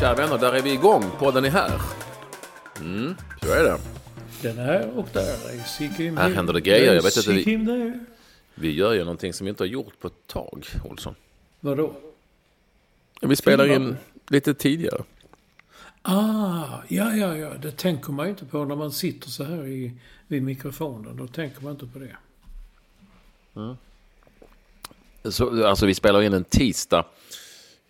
[0.00, 1.04] Kära vänner, där är vi igång.
[1.18, 1.80] Podden är här.
[2.80, 3.78] Mm, så är det.
[4.42, 8.00] Den här och där är Sigim Här händer det grejer, jag vet inte, vi-.
[8.54, 11.14] Vi gör ju någonting som vi inte har gjort på ett tag, Olsson.
[11.60, 11.92] Vadå?
[13.20, 13.96] Vi spelar in
[14.28, 15.02] lite tidigare.
[16.02, 17.50] Ah, ja, ja, ja.
[17.62, 19.92] Det tänker man ju inte på när man sitter så här i,
[20.26, 21.16] vid mikrofonen.
[21.16, 22.16] Då tänker man inte på det.
[25.30, 27.04] Så, alltså vi spelar in en tisdag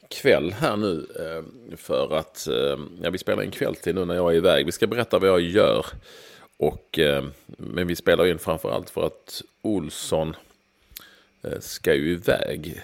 [0.09, 1.07] kväll här nu.
[1.21, 4.67] Eh, för att, eh, ja vi spelar in kväll till nu när jag är iväg.
[4.67, 5.87] Vi ska berätta vad jag gör.
[6.57, 10.37] Och, eh, men vi spelar in framförallt för att Olsson
[11.61, 12.83] ska ju iväg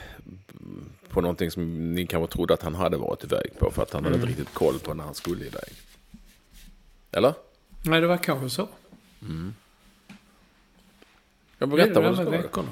[1.08, 3.70] på någonting som ni kanske trodde att han hade varit iväg på.
[3.70, 5.72] För att han hade inte riktigt koll på när han skulle iväg.
[7.12, 7.34] Eller?
[7.84, 8.68] Nej, det var kanske så.
[9.20, 9.28] Jag
[11.58, 12.30] Det är berättar vad du ska.
[12.30, 12.68] veckorna.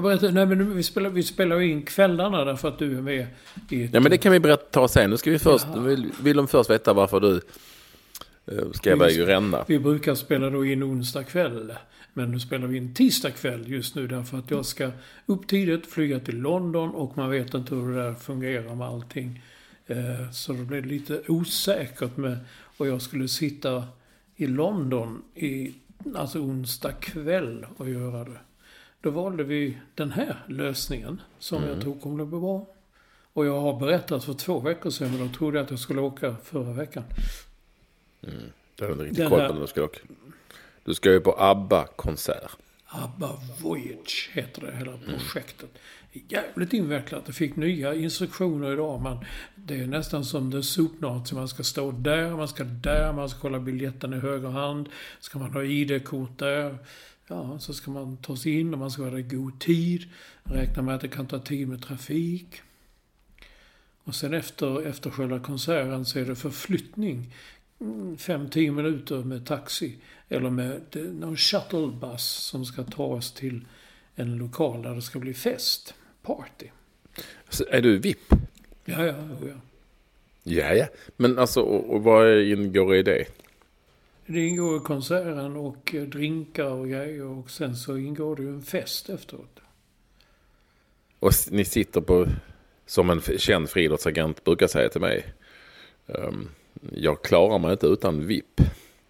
[0.00, 3.02] Jag berättar, nej, men vi spelar, vi spelar ju in kvällarna därför att du är
[3.02, 3.26] med
[3.68, 3.90] i ett...
[3.94, 5.10] Ja men det kan vi berätta ta sen.
[5.10, 7.40] Nu ska vi först, vill, vill de först veta varför du
[8.46, 9.64] eh, ska iväg och ränna.
[9.68, 11.72] Vi brukar spela då in onsdag kväll.
[12.12, 14.90] Men nu spelar vi in tisdag kväll just nu därför att jag ska
[15.26, 19.42] upp tidigt, flyga till London och man vet inte hur det där fungerar med allting.
[19.86, 22.38] Eh, Så blev det lite osäkert med...
[22.76, 23.84] Och jag skulle sitta
[24.36, 25.74] i London i,
[26.14, 28.38] alltså onsdag kväll och göra det.
[29.00, 32.66] Då valde vi den här lösningen som jag tror kommer att bli bra.
[33.32, 36.36] Och jag har berättat för två veckor sedan men då trodde att jag skulle åka
[36.44, 37.04] förra veckan.
[38.20, 39.98] Du har inte riktigt Den koll på när du ska åka.
[40.84, 42.50] Du ska ju på ABBA-konsert.
[42.86, 45.70] ABBA Voyage heter det hela projektet.
[46.12, 47.22] Jävligt invecklat.
[47.26, 49.18] Jag fick nya instruktioner idag men
[49.54, 51.34] det är nästan som det sopnazi.
[51.34, 54.88] Man ska stå där, man ska där, man ska kolla biljetten i höger hand.
[55.20, 56.78] Ska man ha ID-kort där.
[57.30, 60.04] Ja, så ska man ta sig in och man ska vara i god tid.
[60.44, 62.62] Räkna med att det kan ta tid med trafik.
[64.04, 67.34] Och sen efter, efter själva konserten så är det förflyttning.
[67.78, 69.96] 5-10 minuter med taxi.
[70.28, 70.80] Eller med
[71.20, 73.66] någon shuttlebuss som ska ta oss till
[74.14, 75.94] en lokal där det ska bli fest.
[76.22, 76.66] Party.
[77.48, 78.32] Så är du VIP?
[78.84, 79.54] Ja, ja, ja, ja.
[80.42, 80.86] Ja, ja.
[81.16, 83.24] Men alltså, och, och vad ingår i det?
[84.32, 88.48] Det ingår i konserten och eh, drinkar och grejer och sen så ingår det ju
[88.48, 89.60] en fest efteråt.
[91.18, 92.26] Och ni sitter på,
[92.86, 95.24] som en känd friidrottsagent brukar säga till mig.
[96.06, 96.48] ehm,
[96.92, 98.60] jag klarar mig inte utan VIP.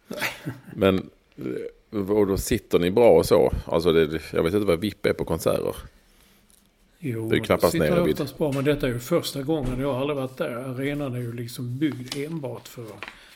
[0.74, 1.10] Men,
[1.92, 3.52] eh, och då sitter ni bra och så.
[3.66, 5.74] Alltså det, jag vet inte vad VIP är på konserter.
[6.98, 9.80] Jo, Det är knappast sitter nere vid- bra, men detta är ju första gången.
[9.80, 10.50] Jag har aldrig varit där.
[10.50, 12.86] Arenan är ju liksom byggd enbart för,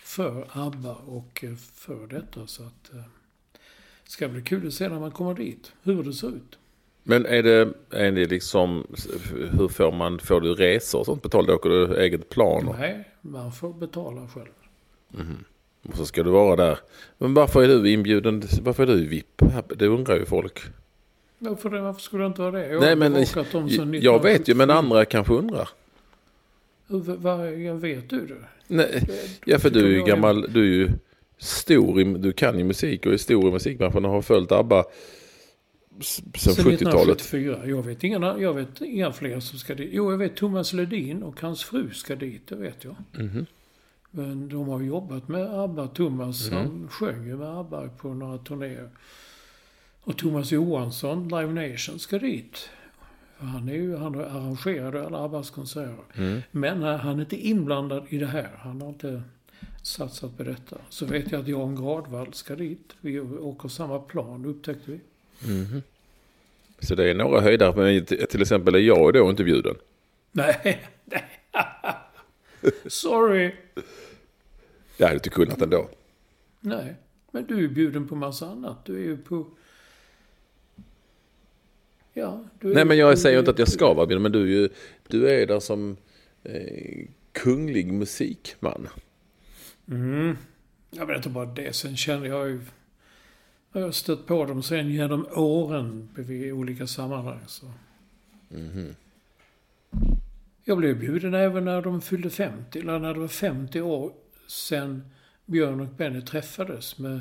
[0.04, 2.46] för ABBA och eh, för detta.
[2.46, 2.94] Så att...
[2.94, 3.00] eh,
[4.04, 5.72] ska bli kul att se när man kommer dit.
[5.82, 6.58] Hur det ser ut.
[7.02, 8.86] Men är det, är det liksom,
[9.58, 11.48] hur får man, får du resor och sånt betalt?
[11.48, 12.74] Åker du eget plan?
[12.78, 14.48] Nej, man får betala själv.
[15.82, 16.78] och så ska du vara där.
[17.18, 18.42] Men varför är du inbjuden?
[18.62, 19.42] Varför är du VIP?
[19.76, 20.60] Det undrar ju folk.
[21.38, 22.66] Varför, det, varför skulle det inte vara det?
[22.66, 23.12] Jag Nej men
[24.02, 24.74] jag vet ju men 1974.
[24.74, 25.68] andra kanske undrar.
[26.86, 28.44] Hur, vad, jag vet du det?
[28.66, 29.08] Nej,
[29.44, 30.90] ja för du är ju gammal, du är ju
[31.38, 34.84] stor i, du kan ju musik och är stor i musikbranschen och har följt ABBA
[36.00, 37.20] sen Sen 70-talet.
[37.20, 37.66] 1974.
[37.66, 39.90] Jag vet, inga, jag vet inga fler som ska dit.
[39.92, 42.96] Jo, jag vet Thomas Ledin och hans fru ska dit, det vet jag.
[43.12, 43.46] Mhm.
[44.10, 45.88] Men de har jobbat med ABBA.
[45.88, 48.88] Thomas han sjöng ju med ABBA på några turnéer.
[50.00, 52.68] Och Thomas Johansson, Live Nation, ska dit.
[53.38, 56.42] Han, är ju, han arrangerade alla ABBAs konserter.
[56.50, 58.50] Men eh, han är inte inblandad i det här.
[58.58, 59.22] Han har inte
[59.82, 60.76] satsat på detta.
[60.88, 62.94] Så vet jag att Jan Gradvall ska dit.
[63.00, 65.00] Vi åker samma plan, upptäckte vi.
[66.78, 67.76] Så det är några höjdare.
[67.76, 69.74] Men till exempel är jag då inte bjuden.
[70.32, 71.24] Nej, nej.
[72.86, 73.54] Sorry.
[74.96, 75.88] Jag hade inte kunnat ändå.
[76.60, 76.94] Nej,
[77.30, 78.84] men du är bjuden på massa annat.
[78.84, 79.46] Du är ju på...
[82.16, 84.18] Ja, du är Nej men jag säger inte att jag ska vara.
[84.18, 84.68] Men du är ju
[85.08, 85.96] du är där som
[86.42, 88.88] eh, kunglig musikman.
[89.88, 90.36] Mm.
[90.90, 91.76] Jag vet inte bara det.
[91.76, 92.60] Sen känner jag ju...
[93.72, 97.40] Jag har stött på dem sen genom åren i olika sammanhang.
[97.46, 97.66] Så.
[100.64, 102.78] Jag blev bjuden även när de fyllde 50.
[102.78, 104.12] Eller när det var 50 år
[104.46, 105.02] sedan
[105.46, 107.20] Björn och Benny träffades med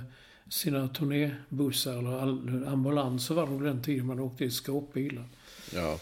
[0.54, 5.26] sina turnébussar eller ambulanser var det den tiden man åkte i skåpbilar.
[5.74, 6.00] Ja,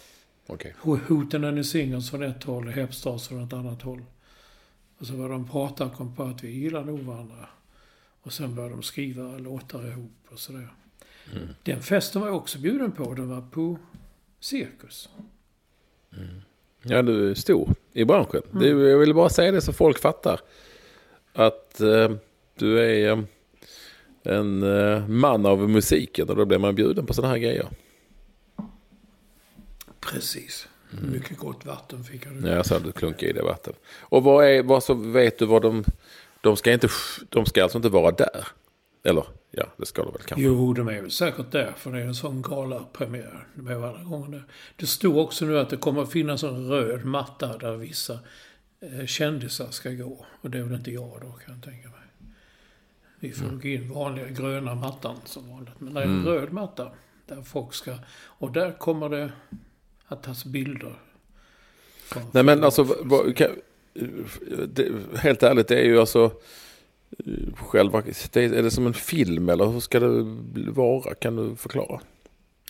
[0.48, 0.76] okej.
[1.08, 4.04] Hoten and the Singers från ett håll och Hepstars från ett annat håll.
[4.98, 7.48] Och så började de prata och kom på att vi gillar nog varandra.
[8.22, 10.68] Och sen började de skriva låtar ihop och sådär.
[11.64, 13.14] Den festen var jag också bjuden på.
[13.14, 13.78] Den var på
[14.40, 15.10] Cirkus.
[16.84, 18.42] Ja, du är stor i branschen.
[18.52, 20.40] Det, jag vill bara säga det så folk fattar.
[21.34, 22.12] Att eh,
[22.56, 23.24] du är eh,
[24.24, 27.68] en eh, man av musiken och då blir man bjuden på sådana här grejer.
[30.00, 30.68] Precis.
[31.12, 32.34] Mycket gott vatten fick jag.
[32.44, 33.74] Ja, jag sa du klunkar i det vatten.
[34.00, 35.84] Och vad är, vad så vet du vad de,
[36.42, 36.90] de ska inte,
[37.30, 38.48] de ska alltså inte vara där?
[39.04, 40.46] Eller, ja, det ska de väl kanske.
[40.46, 43.48] Jo, de är väl säkert där, för det är en sån galapremiär.
[43.56, 44.44] De är alla gånger där.
[44.76, 48.20] Det stod också nu att det kommer att finnas en röd matta där vissa
[48.80, 50.26] eh, kändisar ska gå.
[50.42, 52.01] Och det är väl inte jag då, kan jag tänka mig.
[53.22, 55.74] Vi får gå in vanliga gröna mattan som vanligt.
[55.80, 56.92] Men det är en röd matta
[57.26, 57.96] där folk ska...
[58.26, 59.32] Och där kommer det
[60.08, 60.94] att tas bilder.
[62.04, 63.48] från- Nej men alltså, vad, kan,
[64.68, 66.32] det, helt ärligt, det är ju alltså
[67.56, 68.02] själva,
[68.32, 70.26] det är, det som en film eller hur ska det
[70.72, 71.14] vara?
[71.16, 72.02] Kan du förklara?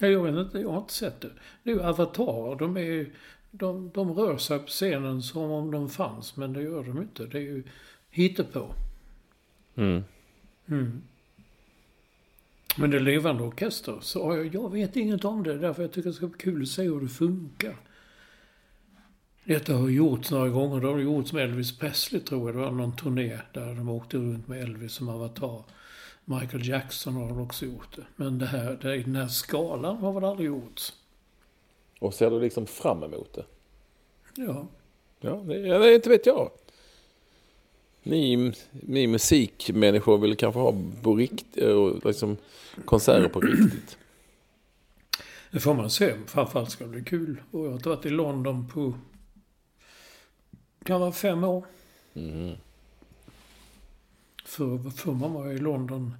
[0.01, 1.29] Ja, jag vet inte, jag har inte sett det.
[1.63, 2.55] Det är ju avatarer.
[2.55, 3.11] De, är, ju-
[3.51, 7.25] de, de rör sig på scenen som om de fanns, men det gör de inte.
[7.25, 7.63] Det är ju
[8.09, 8.65] hittepå.
[9.75, 10.03] Mm.
[10.67, 11.01] Mm.
[12.77, 15.57] Men det är levande orkester, så jag, jag vet inget om det.
[15.57, 17.75] Därför jag tycker det ska bli kul att se hur det funkar.
[19.43, 20.81] Detta har gjorts några gånger.
[20.81, 22.55] Det har gjorts med Elvis Presley, tror jag.
[22.55, 25.63] Det var någon turné där de åkte runt med Elvis som avatar.
[26.25, 28.05] Michael Jackson har också gjort det.
[28.15, 30.93] Men det här, det, den här skalan har väl aldrig gjorts.
[31.99, 33.45] Och ser du liksom fram emot det?
[34.35, 34.67] Ja.
[35.19, 36.51] Ja, det, det inte vet jag.
[38.03, 42.37] Ni, ni musikmänniskor vill kanske ha på rikt, eh, liksom,
[42.85, 43.97] konserter på riktigt.
[45.51, 46.13] Det får man se.
[46.27, 47.41] Framförallt ska det bli kul.
[47.51, 48.93] Och jag har varit i London på...
[50.83, 51.65] Kan vara fem år.
[54.45, 56.13] För, för man var i London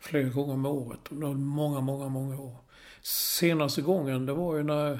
[0.00, 1.00] flera gånger om året.
[1.08, 2.56] Var Många, många, många år.
[3.02, 4.92] Senaste gången det var ju när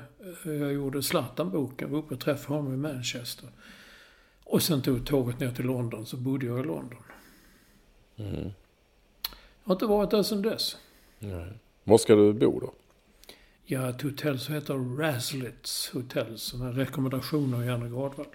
[0.44, 1.88] eh, jag gjorde Zlatan-boken.
[1.88, 3.48] Jag var uppe och träffade honom i Manchester.
[4.50, 6.98] Och sen tog tåget ner till London så bodde jag i London.
[8.16, 8.54] Jag
[9.62, 10.76] har inte varit där sedan dess.
[11.84, 12.72] Var ska du bo då?
[13.64, 18.26] Ja, ett hotell som heter Raslitz Hotel som är rekommendation av Janne Gradvall.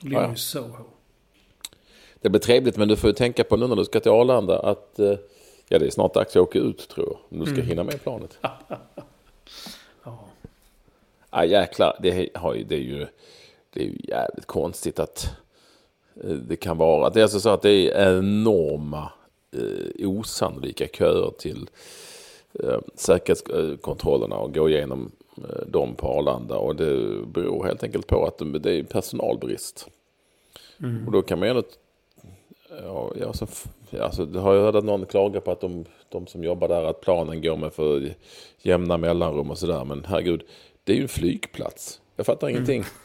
[0.00, 0.32] Ligger Ja, ja.
[0.32, 0.84] i Soho.
[2.20, 4.60] Det blir trevligt men du får ju tänka på nu när du ska till Arlanda
[4.60, 5.18] att eh,
[5.68, 7.18] ja, det är snart dags att åka ut tror jag.
[7.28, 8.38] Om du ska hinna med planet.
[10.04, 10.24] Ja.
[11.30, 13.06] Ah, jäklar, det, har ju, det, är ju,
[13.70, 15.30] det är ju jävligt konstigt att
[16.24, 17.10] eh, det kan vara.
[17.10, 19.12] Det är alltså så att det är enorma
[19.52, 21.70] eh, osannolika köer till
[22.52, 26.56] eh, säkerhetskontrollerna och gå igenom eh, dem på Arlanda.
[26.56, 29.88] Och det beror helt enkelt på att de, det är personalbrist.
[31.06, 31.62] Och då kan man ju ändå...
[32.82, 33.46] Ja, ja, så,
[33.90, 36.68] ja, alltså, det har jag hört att någon klagar på att de, de som jobbar
[36.68, 38.14] där, att planen går med för
[38.62, 39.84] jämna mellanrum och sådär.
[39.84, 40.42] Men herregud,
[40.84, 42.00] det är ju en flygplats.
[42.18, 42.84] Jag fattar ingenting.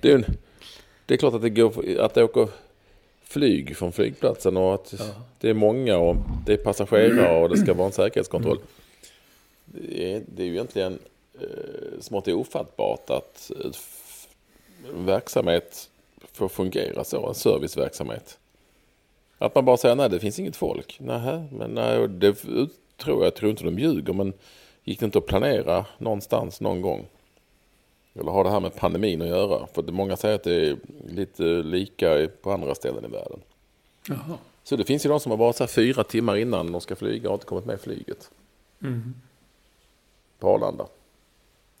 [0.00, 0.24] Det, är en,
[1.06, 2.48] det är klart att det, går, att det åker
[3.22, 4.94] flyg från flygplatsen och att
[5.40, 6.16] det är många och
[6.46, 8.58] det är passagerare och det ska vara en säkerhetskontroll.
[9.64, 10.98] Det är, det är ju egentligen
[11.40, 13.70] eh, smått ofattbart att eh,
[14.94, 15.90] verksamhet
[16.32, 18.38] får fungera så, en serviceverksamhet.
[19.38, 20.96] Att man bara säger nej, det finns inget folk.
[21.00, 22.34] Nej, men nej, det
[22.96, 24.32] tror jag, jag tror inte de ljuger, men
[24.84, 27.06] gick det inte att planera någonstans någon gång?
[28.14, 29.66] Eller har det här med pandemin att göra?
[29.66, 30.76] För många säger att det är
[31.08, 33.40] lite lika på andra ställen i världen.
[34.08, 34.38] Jaha.
[34.64, 36.96] Så det finns ju de som har varit så här fyra timmar innan de ska
[36.96, 38.30] flyga och inte kommit med flyget.
[38.82, 39.14] Mm.
[40.38, 40.86] På Arlanda.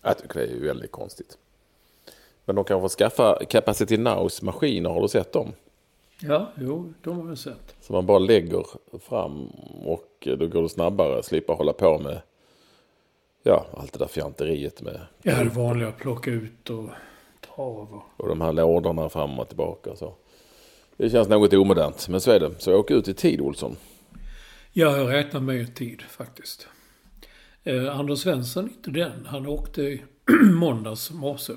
[0.02, 1.38] Jag tycker det är ju väldigt konstigt.
[2.44, 5.52] Men de kan få skaffa Capacity Nows maskiner, har du sett dem?
[6.20, 7.74] Ja, jo, de har jag sett.
[7.80, 8.66] Så man bara lägger
[9.00, 9.46] fram
[9.84, 12.20] och då går det snabbare, slippa hålla på med
[13.42, 16.90] ja, allt det där fjanteriet med Ja, det vanliga plocka ut och
[17.54, 18.02] trav och...
[18.16, 20.14] och de här lådorna fram och tillbaka och så.
[20.96, 22.54] Det känns något omodernt, men så är det.
[22.58, 23.76] Så åk ut i tid, Olsson.
[24.72, 26.68] Ja, jag räknar med tid faktiskt.
[27.64, 29.26] Eh, Anders Svensson, inte den.
[29.26, 30.02] Han åkte i
[30.52, 31.52] måndags morse.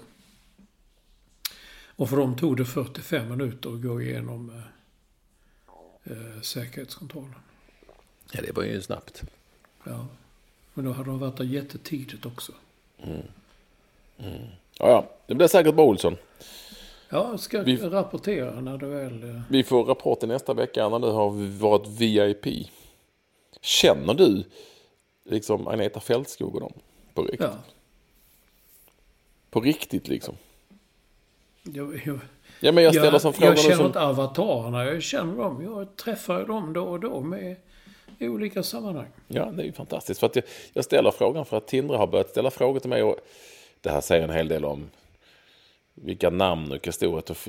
[1.97, 7.35] Och för dem tog det 45 minuter att gå igenom eh, eh, säkerhetskontrollen.
[8.31, 9.23] Ja, det var ju snabbt.
[9.83, 10.07] Ja.
[10.77, 12.51] Men då hade de varit där jättetidigt också.
[14.17, 14.25] Ja,
[14.89, 16.15] ja, det blir säkert bra, Olsson.
[17.09, 19.23] Ja, ska Vi- rapportera när det väl...
[19.23, 22.67] eh, Vi får rapporten nästa vecka när du har varit VIP.
[23.61, 24.43] Känner du
[25.23, 26.73] liksom Agneta Fältskog och dem?
[27.13, 27.41] På riktigt?
[27.41, 27.53] Ja.
[29.49, 30.35] På riktigt liksom?
[31.63, 32.19] Jag, jag,
[32.59, 33.53] Ja, men jag ställer jag, som frågan.
[33.55, 33.85] jag känner som...
[33.85, 35.63] inte avatarerna, jag känner dem.
[35.63, 37.55] Jag träffar dem då och då med
[38.19, 39.07] i olika sammanhang.
[39.27, 40.19] Ja, det är ju fantastiskt.
[40.19, 43.03] För att jag, jag ställer frågan för att Tindra har börjat ställa frågor till mig.
[43.03, 43.17] Och
[43.81, 44.89] det här säger en hel del om
[45.93, 46.87] vilka namn och.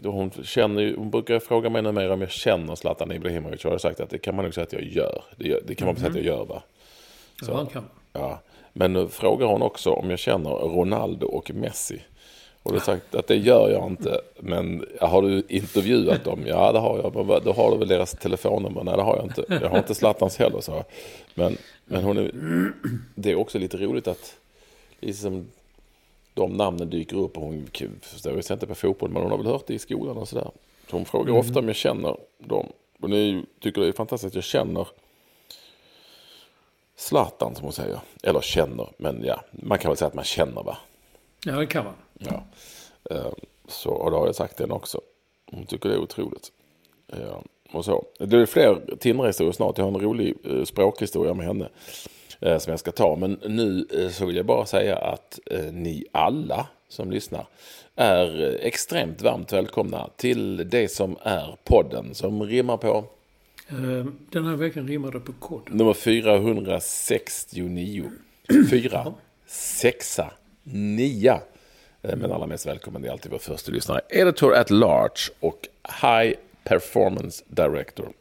[0.04, 3.64] Och Hon, känner, hon brukar fråga mig numera om jag känner Zlatan Ibrahimovic.
[3.64, 5.24] Jag har sagt att det kan man nog säga att jag gör.
[5.36, 6.62] Det, det kan man väl säga att jag gör va?
[7.42, 7.50] Så.
[7.50, 7.84] Ja, kan.
[8.12, 8.40] Ja.
[8.72, 12.02] Men nu frågar hon också om jag känner Ronaldo och Messi.
[12.66, 14.20] Och då sagt att det gör jag inte.
[14.38, 16.46] Men har du intervjuat dem?
[16.46, 17.14] Ja, det har jag.
[17.14, 18.84] Men då har du väl deras telefonnummer?
[18.84, 19.44] Nej, det har jag inte.
[19.48, 20.84] Jag har inte Zlatans heller, så.
[21.34, 22.30] Men, men hon är,
[23.14, 24.36] det är också lite roligt att
[25.00, 25.46] liksom,
[26.34, 27.36] de namnen dyker upp.
[27.36, 27.68] Och hon
[28.02, 30.50] förstår sig inte på fotboll, men hon har väl hört det i skolan och sådär.
[30.90, 32.66] Så hon frågar ofta om jag känner dem.
[33.00, 34.88] Och ni tycker det är fantastiskt att jag känner
[36.96, 37.98] Zlatan som hon säger.
[38.22, 40.78] Eller känner, men ja, man kan väl säga att man känner va.
[41.44, 41.94] Ja, det kan man.
[42.18, 42.44] Ja.
[43.10, 43.32] Eh,
[43.68, 45.00] Så, och då har jag sagt den också.
[45.50, 46.52] Hon tycker det är otroligt.
[47.06, 47.42] Ja,
[47.72, 48.04] och så.
[48.18, 49.78] Det är fler Tindra-historier snart.
[49.78, 51.68] Jag har en rolig eh, språkhistoria med henne.
[52.40, 53.16] eh, Som jag ska ta.
[53.16, 55.38] Men nu eh, så vill jag bara säga att
[55.72, 57.46] ni alla som lyssnar
[57.96, 63.04] är extremt varmt välkomna till det som är podden som rimmar på
[63.68, 65.74] Eh, Den här veckan rimmade på kod.
[65.74, 68.04] nummer 469.
[68.70, 69.14] 4,
[69.46, 70.20] 6,
[70.62, 71.40] 9.
[72.14, 74.00] Men allra mest välkommen, det är alltid vår första lyssnare.
[74.08, 75.68] Editor at large och
[76.02, 76.34] High
[76.64, 78.12] Performance Director.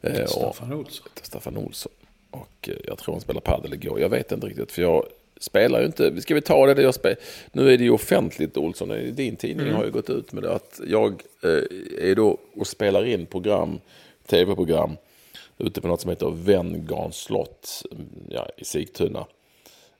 [0.00, 1.06] Eh, Staffan Olsson.
[1.22, 1.92] Staffan Olsson.
[2.30, 4.00] Och eh, jag tror han spelar padel igår.
[4.00, 5.06] Jag vet inte riktigt för jag
[5.40, 6.20] spelar ju inte.
[6.20, 7.18] Ska vi ta det där jag spelar?
[7.52, 8.88] Nu är det ju offentligt Olsson.
[9.12, 10.52] Din tidning har ju gått ut med det.
[10.52, 13.80] Att jag eh, är då och spelar in program,
[14.26, 14.96] tv-program.
[15.58, 19.26] Ute på något som heter Venngarns slott mm, ja, i Sigtuna.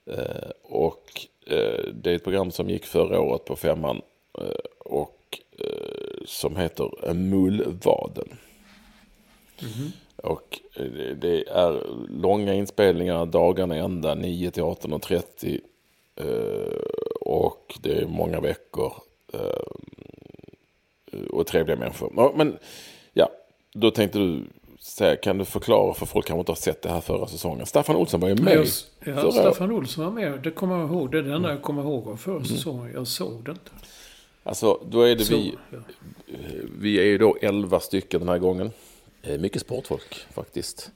[0.09, 4.03] Eh, och eh, det är ett program som gick förra året på femman.
[4.39, 4.45] Eh,
[4.79, 5.15] och
[6.25, 8.29] som heter Mullvaden.
[10.17, 15.61] Och eh, det- det är långa inspelningar, dagarna ända, 9 till 18.30.
[16.17, 16.79] Eh,
[17.21, 18.93] och det är många veckor.
[21.31, 22.33] Och trevliga människor.
[22.37, 22.59] Men
[23.13, 23.29] ja,
[23.73, 24.45] då tänkte du
[24.89, 27.67] säga, kan du förklara för folk kanske inte har sett det här förra säsongen.
[27.67, 28.67] Staffan Olsson var ju med
[29.05, 30.41] Jag, ja, Staffan Olsson var med.
[30.43, 31.11] Det kommer jag ihåg.
[31.13, 32.93] Det är det enda jag kommer ihåg av förra säsongen.
[32.95, 33.71] Jag såg det inte.
[34.43, 35.55] Alltså, då är det Så, vi.
[35.71, 35.79] ja.
[36.81, 38.71] Vi är ju då 11 stycken den här gången.
[39.23, 40.91] Eh, Mycket sportfolk faktiskt.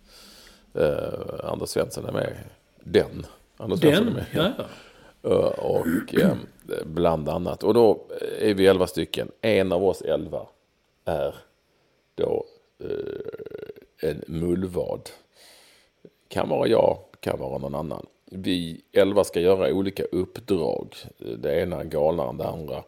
[0.75, 2.32] Eh, Anders Svensson är med.
[2.84, 3.26] Den.
[3.56, 4.54] Anders Svensson är Den, med.
[5.22, 5.30] ja.
[5.30, 6.32] Eh, Och eh,
[6.84, 7.62] bland annat.
[7.62, 8.06] Och då
[8.38, 9.30] är vi 11 stycken.
[9.40, 10.46] En av oss 11
[11.04, 11.34] är
[12.14, 12.44] då
[14.02, 15.11] en mullvad.
[16.28, 18.06] Kan vara jag, kan vara någon annan.
[18.30, 20.94] Vi 11 ska göra olika uppdrag.
[21.38, 22.82] Det ena galnare än det andra.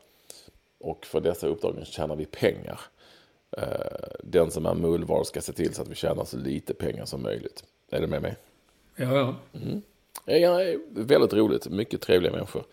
[0.80, 2.80] Och för dessa uppdragen tjänar vi pengar.
[3.56, 3.64] Eh,
[4.22, 7.22] Den som är mullvad ska se till så att vi tjänar så lite pengar som
[7.22, 7.64] möjligt.
[7.90, 8.36] Är du med mig?
[8.96, 9.34] Ja, ja.
[10.26, 11.68] Ja, det är väldigt roligt.
[11.68, 12.64] Mycket trevliga människor.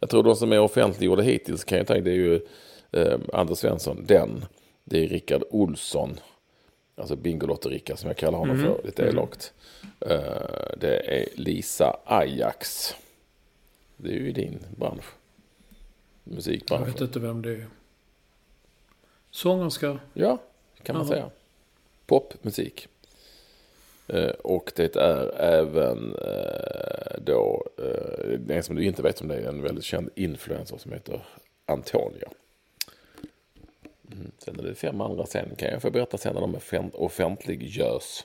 [0.00, 2.46] Jag tror de som är offentliggjorda hittills kan jag tänka det är ju
[2.92, 4.44] eh, Anders Svensson, den.
[4.84, 6.20] Det är Rickard Olsson.
[7.00, 9.52] Alltså Bingolotter-Rickard som jag kallar honom för lite elakt.
[10.00, 10.20] Eh,
[10.76, 12.94] det är Lisa Ajax.
[13.96, 15.04] Det är ju i din bransch.
[16.24, 16.88] Jag Musikbransch.
[16.88, 17.66] vet inte vem det är.
[19.30, 19.98] Sångerska.
[20.14, 20.38] Ja,
[20.82, 21.14] kan man Jaha.
[21.14, 21.30] säga.
[22.06, 22.88] Popmusik.
[24.08, 27.66] Eh, och det är även eh, då,
[28.48, 31.26] en som du inte vet om det är, en väldigt känd influencer som heter
[31.66, 32.28] Antonia.
[34.12, 34.30] Mm.
[34.38, 38.24] Sen är det fem andra sen, kan jag få berätta sen när de offentliggörs.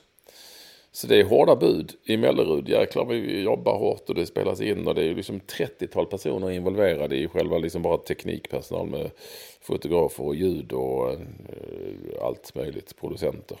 [0.96, 2.68] Så det är hårda bud i Mellerud.
[2.68, 7.16] Jäklar vi jobbar hårt och det spelas in och det är liksom 30-tal personer involverade
[7.16, 9.10] i själva liksom bara teknikpersonal med
[9.60, 11.18] fotografer och ljud och eh,
[12.22, 13.58] allt möjligt, producenter.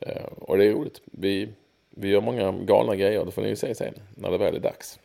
[0.00, 1.00] Eh, och det är roligt.
[1.04, 1.48] Vi,
[1.90, 4.60] vi gör många galna grejer, det får ni ju se sen när det väl är
[4.60, 4.98] dags.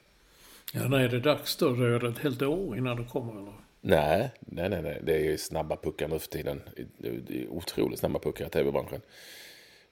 [0.73, 1.69] Ja, när är det dags då?
[1.69, 3.53] Då är det ett helt år innan det kommer eller?
[3.85, 4.99] Nej, nej, nej, nej.
[5.03, 6.61] det är ju snabba puckar nu för tiden.
[6.97, 9.01] Det är otroligt snabba puckar i tv-branschen.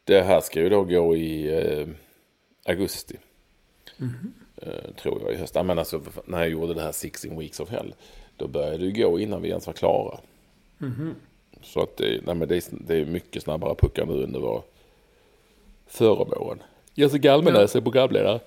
[0.04, 1.88] Det här ska ju då gå i eh,
[2.66, 3.18] augusti.
[4.00, 4.96] Mm -hmm.
[4.96, 5.56] tror jag i höst.
[5.56, 7.94] Men alltså, när jag gjorde det här 16 Weeks of Hell.
[8.38, 10.20] Då började det gå innan vi ens var klara.
[10.82, 11.14] Mm -hmm.
[11.62, 14.40] Så att det, nej, men det, är, det är mycket snabbare puckar nu än det
[14.40, 14.64] var
[15.88, 16.64] förra våren.
[16.94, 18.40] Jessica Almenäs är programledare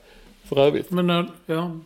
[0.44, 0.90] för övrigt.
[0.90, 1.80] Men när, ja.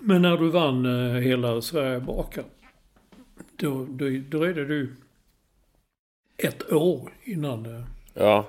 [0.00, 2.44] Men när du vann uh, hela Sverige bakar.
[3.56, 4.96] Då, då, det du
[6.36, 7.84] ett år innan det,
[8.14, 8.48] ja,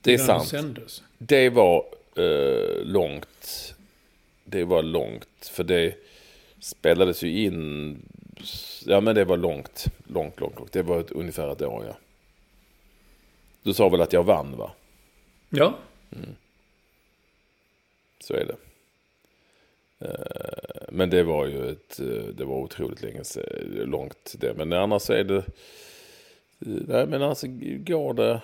[0.00, 0.48] det är sant.
[0.48, 1.02] sändes.
[1.18, 1.84] Det var
[2.18, 3.74] uh, långt.
[4.44, 5.50] Det var långt.
[5.52, 5.94] För det
[6.60, 7.96] spelades ju in.
[8.86, 9.86] Ja men det var långt.
[10.06, 10.72] Långt, långt, långt.
[10.72, 11.96] Det var ett, ungefär ett år ja.
[13.62, 14.70] Du sa väl att jag vann va?
[15.50, 15.74] Ja.
[16.16, 16.34] Mm.
[18.20, 18.67] Så är det.
[20.00, 20.08] Eh,
[20.88, 23.22] men det var ju ett, eh, det var otroligt länge,
[23.84, 24.54] långt det.
[24.54, 25.44] Men annars är det,
[26.58, 27.46] nej men alltså
[27.78, 28.40] går det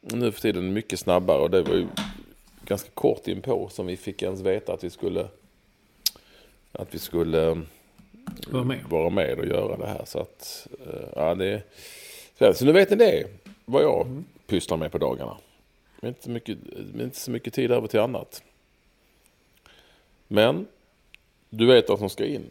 [0.00, 1.38] nu för tiden mycket snabbare.
[1.38, 1.86] Och det var ju
[2.64, 5.28] ganska kort inpå som vi fick ens veta att vi skulle,
[6.72, 7.62] att vi skulle
[8.46, 10.04] vara med, vara med och göra det här.
[10.04, 11.62] Så att, eh, ja det,
[12.54, 13.24] så nu vet ni det,
[13.64, 15.36] vad jag mm pysslar med på dagarna.
[16.02, 16.58] Inte så mycket,
[17.00, 18.42] inte så mycket tid över till annat.
[20.28, 20.66] Men
[21.56, 22.46] du vet vad som ska in.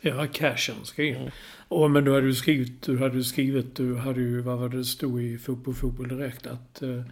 [0.00, 1.16] Ja, cashen ska in.
[1.16, 1.30] Mm.
[1.68, 4.84] Och, men då hade du skrivit, du hade skrivit, du hade ju, vad var det
[4.84, 7.02] stod i Fotboll Fotboll Direkt, att uh,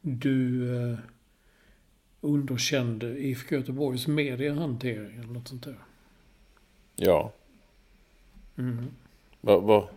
[0.00, 0.98] du uh,
[2.20, 5.78] underkände IFK Göteborgs mediehantering eller något sånt där.
[6.96, 7.32] Ja.
[8.56, 8.86] Mm.
[9.40, 9.88] Vad, va,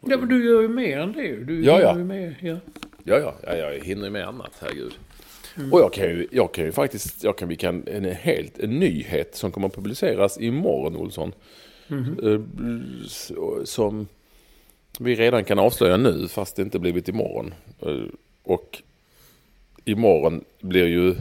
[0.00, 1.98] Ja, men du gör ju mer än det du ja, ja.
[1.98, 2.56] Ju mer, ja.
[3.04, 4.98] Ja, ja, ja, jag hinner ju med annat, herregud.
[5.60, 5.72] Mm.
[5.72, 8.78] Och jag kan, ju, jag kan ju faktiskt, jag kan, vi kan, en helt en
[8.78, 11.32] nyhet som kommer att publiceras imorgon, Olsson.
[11.88, 12.94] Mm.
[13.64, 14.06] Som
[14.98, 17.54] vi redan kan avslöja nu, fast det inte blivit imorgon.
[17.80, 18.04] Eh,
[18.42, 18.82] och
[19.84, 21.14] imorgon blir ju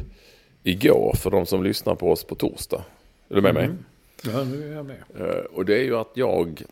[0.64, 2.84] igår för de som lyssnar på oss på torsdag.
[3.30, 3.70] Är du med mm.
[3.70, 3.78] mig?
[4.24, 5.04] Ja, nu är jag med.
[5.20, 6.64] Eh, och det är ju att jag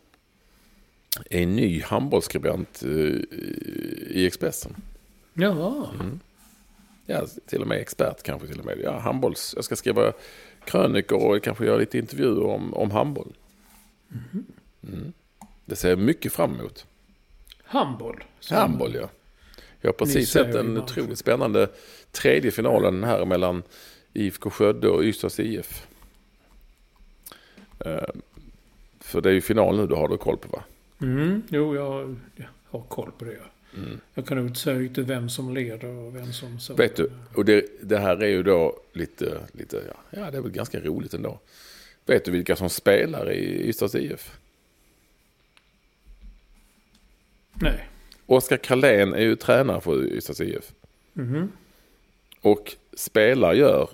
[1.30, 2.82] är ny handbollsskribent
[4.10, 4.76] i Expressen.
[5.34, 5.88] Jaha.
[5.94, 6.20] Mm.
[7.10, 8.78] Ja, till och med expert kanske till och med.
[8.82, 9.52] Ja, handbolls.
[9.56, 10.12] Jag ska skriva
[10.64, 13.32] krönikor och kanske göra lite intervjuer om, om handboll.
[14.10, 14.46] Mm.
[14.82, 15.12] Mm.
[15.64, 16.86] Det ser jag mycket fram emot.
[17.62, 18.24] Handboll?
[18.50, 19.08] Handboll, ja.
[19.80, 21.68] Jag har precis sett en otroligt spännande
[22.12, 23.62] tredje finalen här mellan
[24.12, 25.86] IFK Skövde och Ystads IF.
[27.86, 27.98] Uh,
[29.00, 30.62] för det är ju final nu, du har du koll på va?
[31.00, 32.16] Mm, jo, jag
[32.70, 33.38] har koll på det.
[33.76, 34.00] Mm.
[34.14, 36.74] Jag kan nog riktigt vem som leder och vem som så.
[36.74, 40.42] Vet du, och det, det här är ju då lite, lite ja, ja, det är
[40.42, 41.40] väl ganska roligt ändå.
[42.06, 44.38] Vet du vilka som spelar i Ystads IF?
[47.54, 47.88] Nej.
[48.26, 50.72] Oskar Karlén är ju tränare för Ystads IF.
[51.16, 51.52] Mm.
[52.40, 53.90] Och spelar gör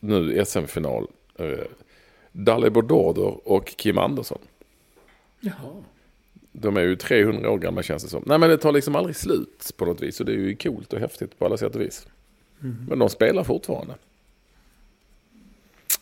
[0.00, 1.06] nu SM-final
[1.38, 1.66] eh,
[2.32, 4.38] Dalibor Dorder och Kim Andersson.
[5.40, 5.84] Jaha.
[6.52, 8.22] De är ju 300 år gamla känns det som.
[8.26, 10.20] Nej men det tar liksom aldrig slut på något vis.
[10.20, 12.06] Och det är ju coolt och häftigt på alla sätt och vis.
[12.62, 12.76] Mm.
[12.88, 13.94] Men de spelar fortfarande.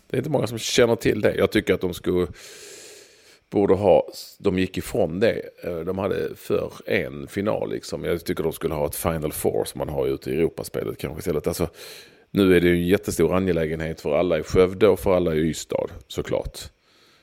[0.06, 1.34] Det är inte många som känner till det.
[1.34, 2.26] Jag tycker att de skulle
[3.50, 4.08] borde ha,
[4.38, 5.42] de gick ifrån det.
[5.64, 8.04] Eh, de hade för en final liksom.
[8.04, 11.18] Jag tycker de skulle ha ett Final Four som man har ute i Europaspelet kanske
[11.18, 11.46] istället.
[11.46, 11.68] Alltså,
[12.30, 15.38] nu är det ju en jättestor angelägenhet för alla i Skövde och för alla i
[15.38, 16.58] Ystad såklart.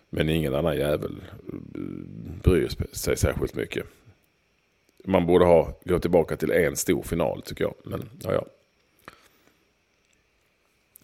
[0.10, 1.82] Men ingen annan jävel eh,
[2.44, 3.86] bryr sig särskilt mycket.
[5.06, 7.74] Man borde ha gå tillbaka till en stor final tycker jag.
[7.84, 8.46] Men ja, ja.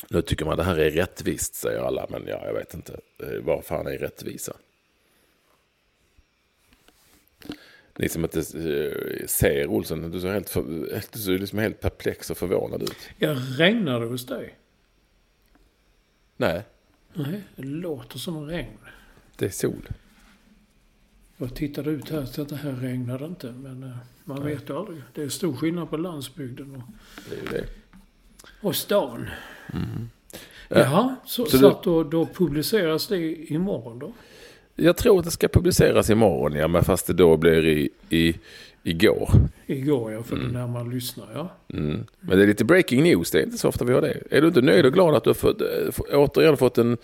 [0.10, 2.08] Nu tycker man det här är rättvist säger alla.
[2.10, 3.00] Men ja, jag vet inte.
[3.20, 4.54] Eh, vad fan är rättvisa?
[7.98, 10.62] Ni som inte eh, ser Olsson, du ser helt, för,
[11.12, 13.10] du ser liksom helt perplex och förvånad ut.
[13.18, 14.58] Jag regnar det hos dig?
[16.38, 16.63] Nej.
[17.13, 18.78] Nej, det låter som regn.
[19.38, 19.89] Det är sol.
[21.38, 23.52] Jag tittade ut här så att det här regnade inte.
[23.52, 23.89] Men eh,
[24.23, 24.54] man Nej.
[24.56, 25.02] vet aldrig.
[25.13, 26.82] Det är stor skillnad på landsbygden och,
[27.30, 27.65] Det det.
[28.62, 29.28] och stan.
[29.73, 30.10] Mm.
[30.69, 34.13] Jaha, så, Så så, du- att då, då publiceras det imorgon då?
[34.76, 38.36] Jag tror att det ska publiceras imorgon, ja, men fast det då blir i, i,
[38.84, 39.30] igår.
[39.65, 41.50] Igår ja, för när man lyssnar ja.
[41.74, 42.04] Mm.
[42.19, 44.17] Men det är lite breaking news, det är inte så ofta vi har det.
[44.32, 46.98] Är du inte nöjd och glad att du fått, få- återigen fått en,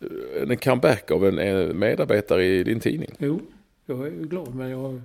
[0.00, 3.14] eh, en comeback av en, en medarbetare i din tidning?
[3.18, 3.40] Jo,
[3.86, 5.02] jag är glad men jag...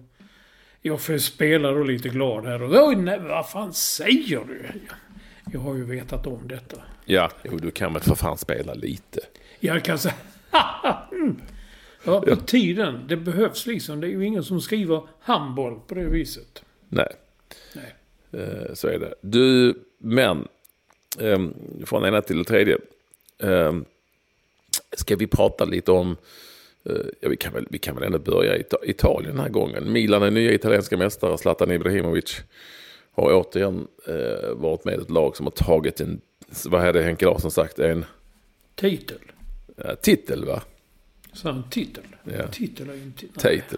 [0.84, 2.88] Jag får spela då lite glad här och...
[2.88, 4.62] Oj, nej, vad fan säger du?
[5.54, 6.78] Jag har ju vetat om detta.
[7.06, 9.20] Ja, jo, du kan väl för fan spela lite.
[9.60, 10.14] Jag kan säga...
[12.04, 13.00] ja, på tiden.
[13.08, 14.02] Det behövs liksom.
[14.02, 16.64] Det är ju ingen som skriver handboll på det viset.
[16.90, 17.14] Nej,
[17.76, 17.96] Nej.
[18.44, 19.14] eh, så är det.
[19.22, 20.48] Du, men,
[21.20, 21.54] ehm,
[21.86, 22.78] från ena till det tredje.
[23.40, 23.86] Ehm,
[24.94, 26.18] ska vi prata lite om,
[26.86, 29.50] eh, ja, vi, kan väl, vi kan väl ändå börja i Ita- Italien den här
[29.50, 29.92] gången.
[29.92, 32.42] Milan är nya italienska mästare, Zlatan Ibrahimovic
[33.12, 36.22] har återigen eh, varit med i ett lag som har tagit en,
[36.66, 38.06] vad hade Henke Larsson sagt, en
[38.76, 39.18] Titel.
[40.02, 40.62] titel va?
[41.34, 42.04] Så en titel.
[42.24, 42.48] Ja.
[42.48, 43.42] Titel är ju en titel.
[43.42, 43.78] Titel.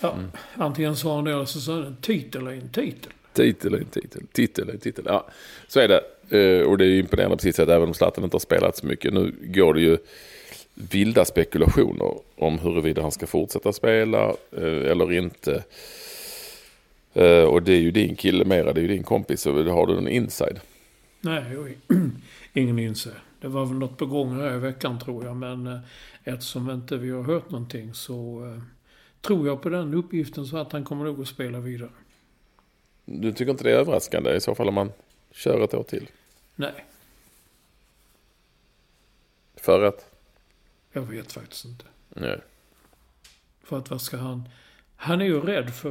[0.00, 0.16] Ja,
[0.54, 3.12] antingen sa han det eller så sa han en titel är en titel.
[3.32, 5.04] Titel är en titel, titel är en titel.
[5.08, 5.26] Ja,
[5.68, 6.00] så är det.
[6.38, 8.86] Eh, Och det är imponerande på sitt sätt, även om Zlatan inte har spelat så
[8.86, 9.12] mycket.
[9.14, 9.98] Nu går det ju
[10.74, 15.64] vilda spekulationer om huruvida han ska fortsätta spela eh, eller inte.
[17.14, 19.86] Eh, Och det är ju din kille mera, det är ju din kompis, så har
[19.86, 20.60] du en inside.
[21.20, 21.42] Nej,
[22.52, 23.12] ingen inser.
[23.40, 25.36] Det var väl något på gång här i veckan tror jag.
[25.36, 25.78] Men eh,
[26.24, 28.62] eftersom inte vi har hört någonting så eh,
[29.20, 31.90] tror jag på den uppgiften så att han kommer nog att spela vidare.
[33.04, 34.92] Du tycker inte det är överraskande i så fall om man
[35.30, 36.10] kör ett år till?
[36.56, 36.84] Nej,
[39.56, 40.10] För att?
[40.92, 41.84] jag vet faktiskt inte.
[42.08, 42.40] Nej.
[43.62, 44.48] För att vad ska han...
[44.96, 45.90] Han är ju rädd för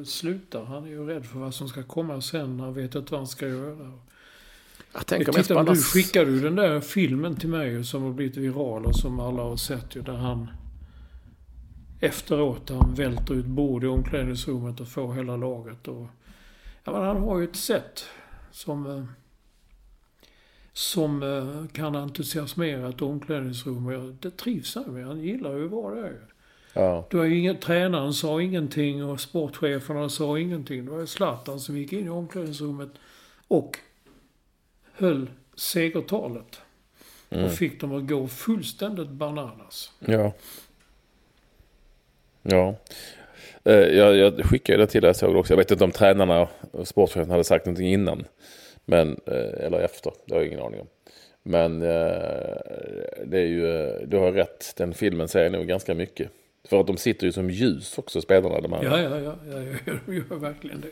[0.00, 0.64] att sluta.
[0.64, 2.60] Han är ju rädd för vad som ska komma sen.
[2.60, 3.92] Han vet inte vad han ska göra.
[4.96, 8.12] Jag tänker mest på tittade, du skickade ju den där filmen till mig som har
[8.12, 10.02] blivit viral och som alla har sett ju.
[10.02, 10.50] Där han
[12.00, 15.88] efteråt han välter ut bord i omklädningsrummet och får hela laget.
[15.88, 16.06] Och,
[16.84, 18.04] ja, men han har ju ett sätt
[18.50, 19.04] som, eh,
[20.72, 23.86] som eh, kan entusiasmera ett omklädningsrum.
[23.86, 25.06] Och jag- det trivs han med.
[25.06, 26.20] Han gillar ju att vara där.
[26.74, 27.06] Ja.
[27.10, 30.84] Det var ju ingen, tränaren sa ingenting och sportcheferna sa ingenting.
[30.84, 32.90] Det var ju Zlatan som gick in i omklädningsrummet
[33.48, 33.78] och
[34.98, 36.60] höll segertalet.
[37.30, 37.44] Mm.
[37.44, 39.92] Och fick dem att gå fullständigt bananas.
[39.98, 40.32] Ja.
[42.42, 42.74] Ja.
[43.64, 45.52] Eh, Jag, jag skickade det till dig, såg också.
[45.52, 48.24] Jag vet inte om tränarna och sportchefen hade sagt någonting innan.
[48.84, 50.86] Men, eh, eller efter, det har jag ingen aning om.
[51.42, 52.56] Men eh,
[53.26, 56.30] det är ju, du har rätt, den filmen säger nog ganska mycket.
[56.68, 58.60] För att de sitter ju som ljus också, spelarna.
[58.60, 60.90] De här, Ja, ja, ja, ja, ja de gör verkligen det.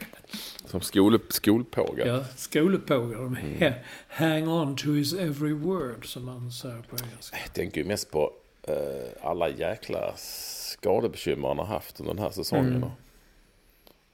[0.67, 2.07] Som skol, skolpågar.
[2.07, 3.19] Ja, skolepågar.
[3.19, 3.61] De Mm.
[3.63, 7.37] ha- hang on to his every word, som man säger på engelska.
[7.45, 8.33] Jag tänker ju mest på
[8.63, 8.75] eh,
[9.23, 12.77] alla jäkla skadebekymmer han har haft under den här säsongen.
[12.77, 12.89] Mm.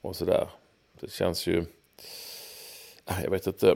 [0.00, 0.48] Och sådär.
[1.00, 1.64] Det känns ju...
[3.04, 3.74] Ah, Jag vet inte.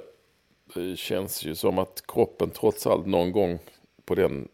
[0.75, 3.59] Det känns ju som att kroppen trots allt någon gång
[4.05, 4.49] på den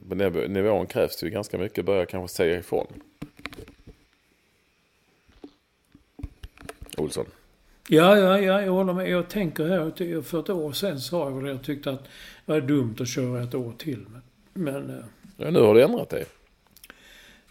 [0.49, 1.85] nivån krävs det ju ganska mycket.
[1.85, 2.87] Börja kanske säga ifrån.
[6.96, 7.26] Olsson.
[7.88, 9.09] Ja, ja, ja, jag håller med.
[9.09, 11.50] Jag tänker här, för ett år sedan sa jag det.
[11.50, 12.03] Jag tyckte att
[12.46, 14.07] det var dumt att köra ett år till.
[14.09, 14.22] Men,
[14.64, 15.05] men eh,
[15.37, 16.26] Ja, nu har du ändrat dig.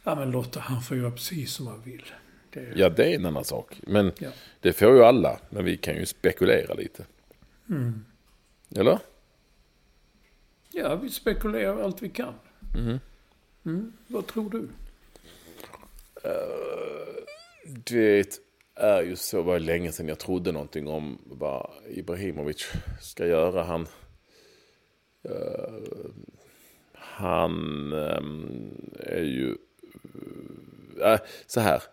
[0.04, 2.06] ja men Lotta, han får göra precis som han vill.
[2.50, 3.80] Det, Ja, det är en annan sak.
[3.88, 4.30] Men Ja.
[4.62, 5.40] det får ju alla.
[5.50, 7.06] Men vi kan ju spekulera lite.
[7.70, 8.06] Mm.
[8.76, 9.00] Eller?
[10.72, 12.34] Ja, vi spekulerar allt vi kan.
[12.76, 13.00] Mhm.
[13.66, 13.94] Mm.
[14.08, 14.68] Vad tror du?
[17.66, 18.40] Det
[18.80, 23.64] är ju så, var länge sedan jag trodde någonting om vad Ibrahimovic ska göra.
[23.64, 23.88] Han,
[25.24, 25.74] eh,
[26.94, 29.56] han eh, är ju,
[31.04, 31.84] äh, så här.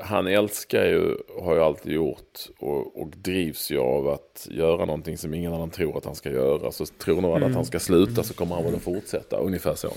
[0.00, 5.18] Han älskar ju, har ju alltid gjort och, och drivs ju av att göra någonting
[5.18, 6.72] som ingen annan tror att han ska göra.
[6.72, 9.92] Så tror någon att han ska sluta så kommer han väl att fortsätta, ungefär så.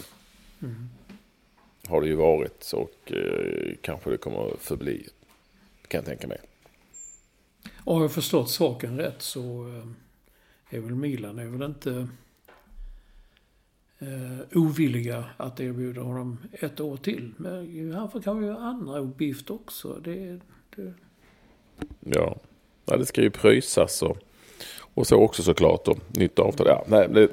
[1.88, 5.08] Har det ju varit och eh, kanske det kommer att förbli.
[5.89, 6.39] Kan jag tänka mig.
[7.86, 12.08] Har jag förstått saken rätt så eh, är väl Milan är väl inte
[13.99, 17.34] eh, ovilliga att erbjuda honom ett år till.
[17.38, 19.99] Men han får kanske göra andra uppgifter också.
[20.04, 20.39] Det,
[20.75, 20.93] det,
[21.99, 22.38] Ja,
[22.86, 24.17] ja det ska ju pröjsas och,
[24.93, 25.88] och så också såklart.
[25.88, 26.67] Och nytt avtal.
[26.67, 27.30] Ja, nej, det,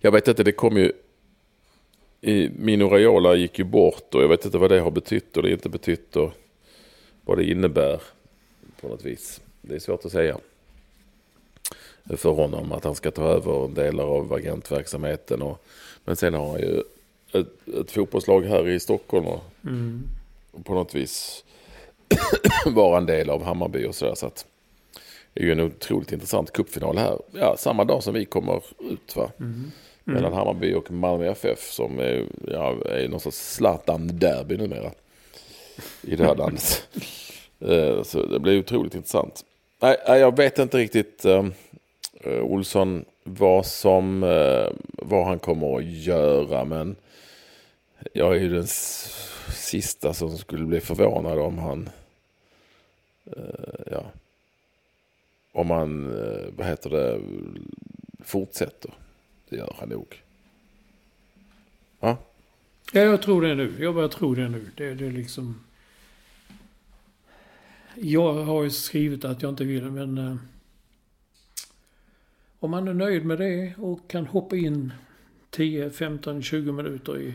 [0.00, 0.92] jag vet inte, det kommer ju...
[2.50, 5.52] Mino Raiola gick ju bort och jag vet inte vad det har betytt och det
[5.52, 6.32] inte betytt och
[7.28, 8.02] vad det innebär
[8.80, 9.40] på något vis.
[9.62, 10.38] Det är svårt att säga
[12.16, 15.42] för honom att han ska ta över delar av agentverksamheten.
[15.42, 15.64] Och,
[16.04, 16.82] men sen har han ju
[17.32, 20.02] ett, ett fotbollslag här i Stockholm och, mm.
[20.52, 21.44] och på något vis
[22.66, 24.14] vara en del av Hammarby och sådär.
[24.14, 24.46] Så att
[25.32, 27.18] det är ju en otroligt intressant cupfinal här.
[27.32, 29.30] Ja, samma dag som vi kommer ut va.
[29.38, 29.52] Mm.
[29.52, 29.70] Mm.
[30.04, 34.90] Mellan Hammarby och Malmö FF som är, ja, är någon sorts Zlatan-derby numera.
[36.02, 36.88] I det här landet.
[37.60, 39.44] Eh, så det blir otroligt intressant.
[39.80, 41.44] Nej, jag vet inte riktigt uh,
[42.24, 46.64] Olsson vad som, uh, vad han kommer att göra.
[46.64, 46.96] Men
[48.12, 48.66] jag är ju den
[49.48, 51.90] sista som skulle bli förvånad om han,
[53.36, 54.04] uh, ja,
[55.52, 56.12] om han,
[56.56, 57.20] vad heter det,
[58.24, 58.90] fortsätter.
[59.48, 60.22] Det gör han nog.
[62.00, 62.16] Ja?
[62.92, 63.74] Ja, jag tror det nu.
[63.78, 64.70] Jag bara tror det nu.
[64.76, 65.67] Det, det är liksom...
[68.00, 70.18] Jag har ju skrivit att jag inte vill, men...
[70.18, 70.36] Eh,
[72.60, 74.92] om man är nöjd med det och kan hoppa in
[75.50, 77.34] 10, 15, 20 minuter i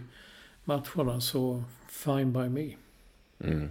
[0.64, 2.74] matcherna så fine by me.
[3.40, 3.70] Mm.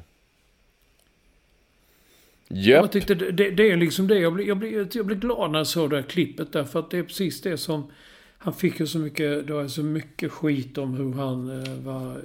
[2.50, 2.66] Yep.
[2.66, 4.18] Jag tyckte det, det, det, är liksom det.
[4.18, 6.90] Jag blir, jag, blir, jag blir glad när jag såg det här klippet därför att
[6.90, 7.90] det är precis det som...
[8.38, 12.20] Han fick ju så mycket, det var så mycket skit om hur han eh, var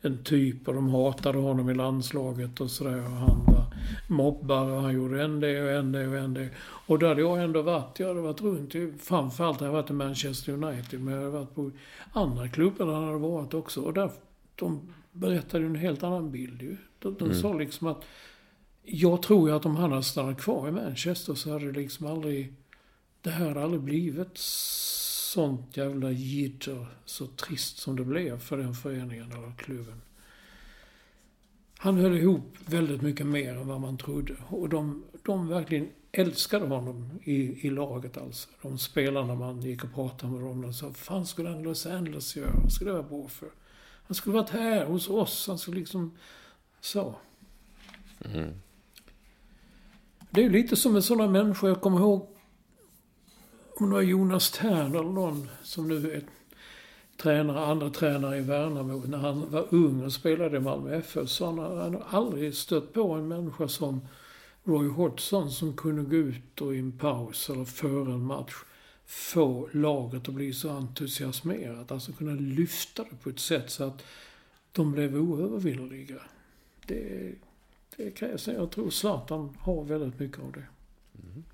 [0.00, 2.98] en typ och de hatade honom i landslaget och sådär.
[2.98, 3.59] Och han var
[4.06, 6.48] mobbare och han gjorde en det och en det och en det.
[6.86, 9.92] Och då hade jag ändå varit, jag hade varit runt, framförallt har jag varit i
[9.92, 11.70] Manchester United, men jag hade varit på
[12.12, 13.80] andra klubbar där han hade varit också.
[13.80, 14.10] Och där,
[14.54, 16.76] de berättade en helt annan bild ju.
[16.98, 17.36] De, de mm.
[17.36, 18.04] sa liksom att,
[18.82, 22.06] jag tror ju att om han hade stannat kvar i Manchester så hade det liksom
[22.06, 22.54] aldrig,
[23.20, 24.38] det här hade aldrig blivit
[25.32, 30.00] sånt jävla jidder, så trist som det blev för den föreningen eller klubben.
[31.82, 34.36] Han höll ihop väldigt mycket mer än vad man trodde.
[34.48, 38.48] Och de, de verkligen älskade honom i, i laget alltså.
[38.62, 42.36] De spelarna man gick och pratade med dem och sa, fan skulle han Los Angeles
[42.36, 42.50] göra?
[42.62, 43.48] Vad skulle det vara bra för?
[44.06, 45.46] Han skulle varit här hos oss.
[45.48, 46.16] Han skulle liksom,
[46.80, 47.14] så.
[48.24, 48.50] Mm.
[50.30, 52.28] Det är ju lite som en sån här människa, jag kommer ihåg
[53.76, 56.22] om det var Jonas Tern eller någon som nu är
[57.20, 59.02] tränare, andra tränare i Värnamo.
[59.06, 63.12] När han var ung och spelade i Malmö FF så han har aldrig stött på
[63.12, 64.00] en människa som
[64.64, 68.54] Roy Hodgson som kunde gå ut och i en paus eller före en match
[69.06, 71.92] få laget att bli så entusiasmerat.
[71.92, 74.02] Alltså kunna lyfta det på ett sätt så att
[74.72, 76.22] de blev oövervinneliga.
[76.86, 77.32] Det,
[77.96, 78.48] det krävs.
[78.48, 80.64] Jag tror Zlatan har väldigt mycket av det.
[81.14, 81.44] Mm.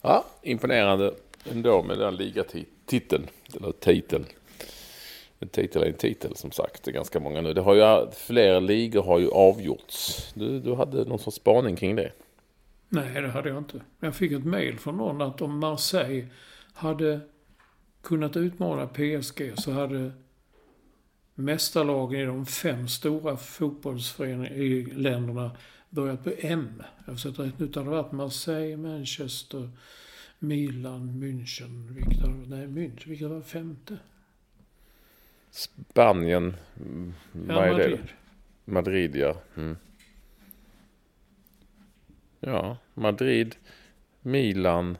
[0.00, 3.26] Ja, imponerande ändå med den ligatiteln.
[3.56, 4.24] Eller titeln.
[5.42, 6.84] En titel är en titel som sagt.
[6.84, 7.52] Det är ganska många nu.
[7.52, 10.32] Det har ju, fler ligor har ju avgjorts.
[10.34, 12.12] Du, du hade någon sorts spaning kring det?
[12.88, 13.80] Nej, det hade jag inte.
[14.00, 16.26] Jag fick ett mail från någon att om Marseille
[16.72, 17.20] hade
[18.02, 20.12] kunnat utmana PSG så hade
[21.34, 25.50] mästarlagen i de fem stora fotbollsländerna
[25.90, 26.82] börjat på M.
[27.04, 27.66] Jag har sett rätt nu.
[27.66, 29.70] Det hade varit Marseille, Manchester,
[30.38, 33.98] Milan, München, vilket nej München, vilket var femte?
[35.52, 36.56] Spanien,
[37.48, 37.98] ja, vad är Madrid.
[38.64, 38.72] det?
[38.72, 39.36] Madrid, ja.
[39.56, 39.76] Mm.
[42.40, 43.56] Ja, Madrid,
[44.20, 44.98] Milan.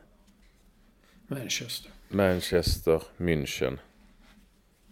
[1.27, 1.91] Manchester.
[2.09, 3.79] Manchester, München.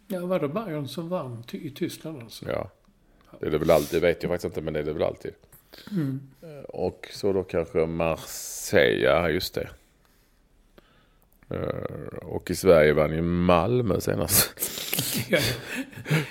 [0.06, 2.48] Ja, var det Bayern som vann i Tyskland alltså?
[2.48, 2.70] Ja.
[3.40, 5.02] Det är det väl alltid, det vet jag faktiskt inte, men det är det väl
[5.02, 5.32] alltid.
[5.90, 6.20] Mm.
[6.68, 9.70] Och så då kanske Marseille, just det.
[11.50, 14.69] Eh, och i Sverige vann ju Malmö senast.
[15.28, 15.42] Jag,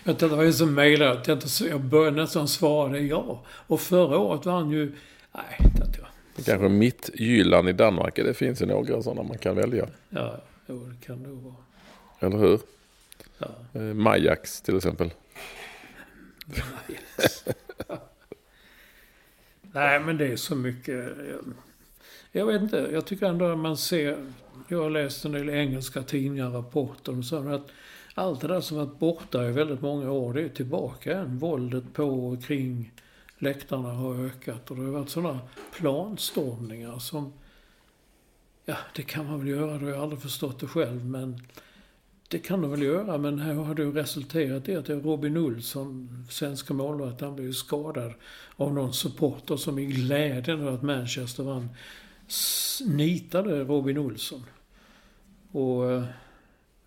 [0.03, 1.21] jag det var ju som mejlade.
[1.25, 3.43] Jag, jag började nästan svara det ja.
[3.47, 4.91] Och förra året vann ju...
[5.31, 6.45] Nej, det tror jag.
[6.45, 8.15] Kanske mitt Jylland i Danmark.
[8.15, 9.87] Det finns ju några sådana man kan välja.
[10.09, 11.55] Ja, jo, det kan det vara.
[12.19, 12.59] Eller hur?
[13.37, 13.47] Ja.
[13.73, 15.11] Eh, Majax till exempel.
[19.61, 21.09] Nej, men det är så mycket.
[22.31, 22.89] Jag vet inte.
[22.91, 24.17] Jag tycker ändå att man ser
[24.71, 27.71] jag har läst en del engelska tidningar, rapporter och så att
[28.19, 31.37] allt det där som varit borta i väldigt många år, det är tillbaka än.
[31.37, 32.91] Våldet på och kring
[33.37, 35.39] läktarna har ökat och det har varit sådana
[35.77, 37.33] planstormningar som...
[38.65, 41.41] Ja, det kan man väl göra, det har jag aldrig förstått det själv, men
[42.27, 44.99] det kan de väl göra, men här har det ju resulterat i att det är
[44.99, 48.13] Robin Olsson, svenska målvakt, han blev skadad
[48.55, 51.69] av någon supporter som i glädjen över att Manchester vann
[52.85, 54.43] nitade Robin Olsson.
[55.51, 56.03] Och eh,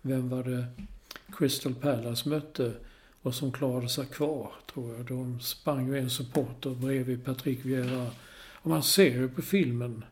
[0.01, 0.65] vem var det
[1.37, 2.73] Crystal Palace mötte
[3.21, 5.05] och som klarade sig kvar, tror jag.
[5.05, 8.07] De sprang ju en supporter bredvid Patrick Vieira.
[8.53, 10.03] Och man ser ju på filmen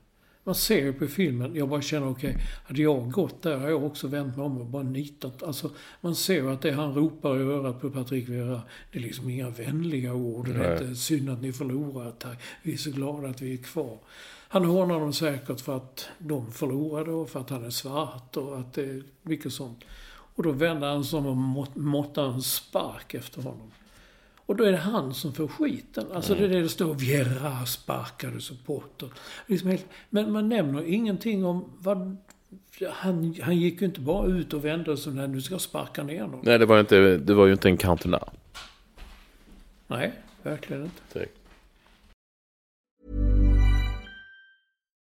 [0.44, 3.72] man ser ju på filmen, jag bara känner okej, okay, hade jag gått där hade
[3.72, 5.44] jag också vänt mig om och bara nitat.
[5.44, 9.04] Alltså, man ser ju att det han ropar i örat på Patrik Vera, det är
[9.04, 10.48] liksom inga vänliga ord.
[10.48, 12.42] Det är inte synd att ni förlorar, tack.
[12.64, 13.98] Vi är så glada att vi är kvar.
[14.48, 18.60] Han hånar dem säkert för att de förlorade och för att han är svart och
[18.60, 19.84] att det är mycket sånt.
[20.36, 23.72] Och då vänder han som och måttar en spark efter honom.
[24.46, 26.06] Och då är det han som får skiten.
[26.14, 26.44] Alltså mm.
[26.44, 29.10] det är det det står, Vieira sparkade supporter.
[29.48, 29.78] Liksom
[30.10, 32.18] men man nämner ingenting om vad...
[32.90, 36.28] Han, han gick ju inte bara ut och vände sig när du ska sparka ner
[36.28, 36.40] någon.
[36.44, 38.20] Nej, det var, inte, det var ju inte en counter
[39.88, 40.14] Nej,
[40.44, 41.02] verkligen inte.
[41.14, 41.38] Direkt.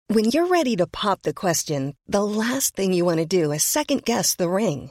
[0.08, 3.62] When you're ready to pop the question, the last thing you want to do is
[3.62, 4.90] second guess the ring.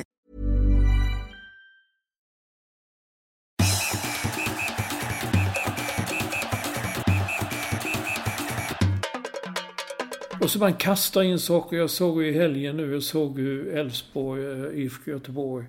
[10.41, 11.77] Och så man kastar in saker.
[11.77, 15.65] Jag såg ju i helgen nu, jag såg ju Elfsborg, eh, IFK Göteborg.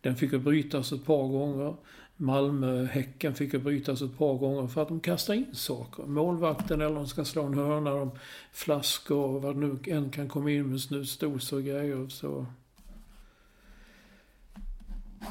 [0.00, 1.74] Den fick ju brytas ett par gånger.
[2.16, 6.02] Malmö, Häcken fick ju brytas ett par gånger för att de kastar in saker.
[6.02, 8.10] Målvakten eller de ska slå en hörna, de
[8.52, 12.08] flaskor och vad det nu än kan komma in med snusdosor och grejer.
[12.08, 12.46] Så.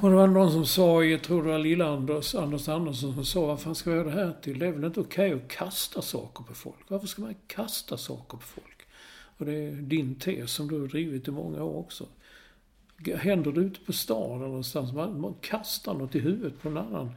[0.02, 3.46] Och det var någon som sa, jag tror det var Lill-Anders, Anders Andersson, som sa
[3.46, 4.60] vad fan ska vi göra det här till?
[4.60, 6.80] Det är väl inte okej okay att kasta saker på folk?
[6.88, 8.77] Varför ska man kasta saker på folk?
[9.38, 12.06] Och det är din tes som du har drivit i många år också.
[13.16, 17.12] Händer det ute på stan någonstans, man, man kastar något i huvudet på en annan.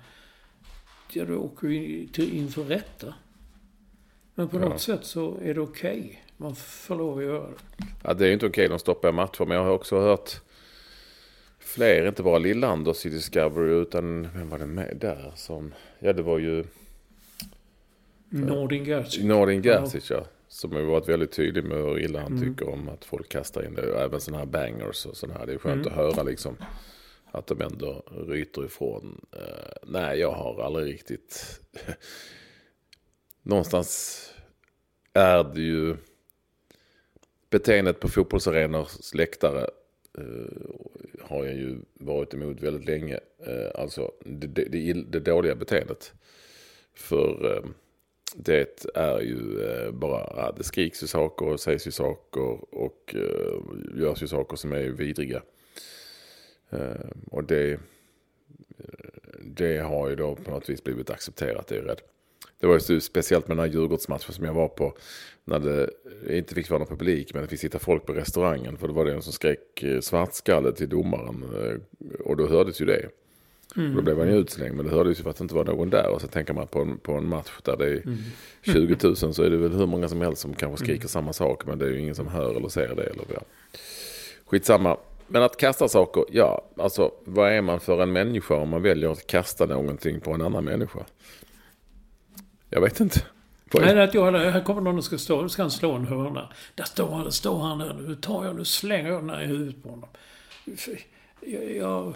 [1.13, 3.15] Ja, då åker vi in, inför rätta.
[4.35, 4.69] Men på ja.
[4.69, 6.01] något sätt så är det okej.
[6.01, 6.17] Okay.
[6.37, 7.85] Man får lov att göra det.
[8.05, 8.69] Ja, det är inte okej, okay.
[8.69, 9.45] de stoppar matcher.
[9.45, 10.41] Men jag har också hört
[11.59, 15.75] fler, inte bara Lillanders i Discovery, utan vem var det med där som...
[15.99, 16.65] Ja, det var ju...
[18.29, 19.25] Nordin Gerzic.
[19.25, 20.25] Nordin Gerzic, ja.
[20.51, 22.49] Som har varit väldigt tydlig med hur illa han mm.
[22.49, 24.01] tycker om att folk kastar in det.
[24.01, 25.47] Även sådana här bangers och sådana här.
[25.47, 25.99] Det är skönt mm.
[25.99, 26.57] att höra liksom.
[27.25, 29.21] Att de ändå ryter ifrån.
[29.37, 29.43] Uh,
[29.83, 31.61] nej, jag har aldrig riktigt...
[33.43, 34.21] Någonstans
[35.13, 35.97] är det ju
[37.51, 39.67] beteendet på fotbollsarenors läktare
[40.19, 40.71] uh,
[41.21, 43.21] har jag ju varit emot väldigt länge.
[43.49, 46.13] Uh, alltså det, det, det, dåliga beteendet.
[46.95, 47.65] För
[48.37, 54.01] det är ju eh, bara, det skriks ju saker och sägs ju saker och eh,
[54.01, 55.43] görs ju saker som är vidriga.
[56.71, 57.81] Eh, och det,
[59.41, 62.01] det har ju då på något vis blivit accepterat, det är rädd.
[62.61, 64.95] Det var ju speciellt med den här Djurgårdsmatchen som jag var på.
[65.45, 65.91] När det
[66.39, 68.77] inte fick vara någon publik men det fick sitta folk på restaurangen.
[68.79, 71.45] För det var det en som skrek svartskalle till domaren.
[72.25, 73.09] Och då hördes ju det.
[73.77, 73.97] Mm.
[73.97, 75.91] Då blev han ju utslängd men det hördes ju för att det inte var någon
[75.91, 76.11] där.
[76.11, 78.19] Och så tänker man på en, på en match där det är mm.
[78.63, 81.09] 20 000 så är det väl hur många som helst som kanske skriker mm.
[81.09, 81.67] samma sak.
[81.67, 83.03] Men det är ju ingen som hör eller ser det.
[83.03, 83.41] Eller, ja.
[84.47, 84.97] Skitsamma.
[85.27, 89.11] Men att kasta saker, ja, alltså vad är man för en människa om man väljer
[89.13, 91.01] att kasta någonting på en annan människa?
[92.71, 93.21] Jag vet inte.
[93.75, 96.53] Nej, att jag, här kommer någon och ska stå, ska han slå en hörna.
[96.75, 97.79] Där står han, där står han.
[97.79, 100.09] Nu tar jag, nu slänger jag den här i huvudet på honom.
[101.41, 102.15] Jag, jag,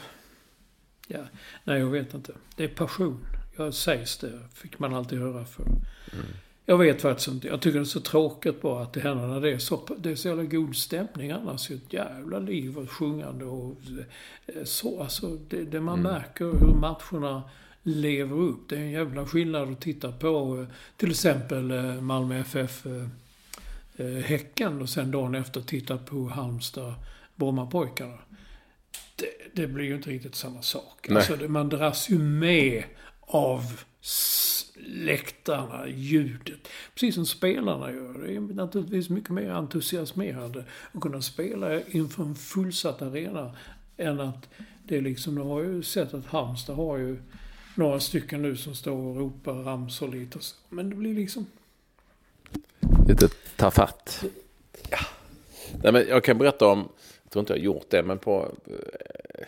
[1.09, 1.21] ja,
[1.65, 2.33] nej, jag vet inte.
[2.57, 3.27] Det är passion.
[3.57, 5.63] Jag sägs det, fick man alltid höra för.
[5.63, 6.27] Mm.
[6.67, 7.49] Jag vet faktiskt inte.
[7.49, 10.11] Jag tycker det är så tråkigt bara att det händer när det är så, det
[10.11, 11.71] är så jävla god stämning annars.
[11.71, 13.77] Ett jävla liv och sjungande och
[14.47, 15.03] eh, så.
[15.03, 16.13] Alltså, det, det man mm.
[16.13, 17.43] märker hur matcherna
[17.83, 18.69] lever upp.
[18.69, 22.87] Det är en jävla skillnad att titta på eh, till exempel eh, Malmö FF
[24.25, 26.95] Häcken och sen dagen efter titta på Halmstad
[27.37, 28.19] Brommapojkarna.
[29.17, 31.11] Det, det blir ju inte riktigt samma sak.
[31.11, 32.85] Alltså, man dras ju med
[33.21, 33.81] av
[34.87, 36.69] läktarna, ljudet.
[36.95, 38.27] Precis som spelarna gör.
[38.27, 43.57] Det är naturligtvis mycket mer entusiasmerande att kunna spela inför en fullsatt arena
[43.97, 44.49] än att
[44.85, 47.23] det är liksom, jag har ju sett att Halmstad har ju
[47.75, 50.57] några stycken nu som står och ropar ramsor lite och så.
[50.69, 51.47] Men det blir liksom...
[53.09, 54.25] Lite tafatt.
[54.91, 54.99] Ja.
[55.83, 56.89] Nej, men jag kan berätta om,
[57.35, 59.47] tror inte jag har gjort det, men på, eh,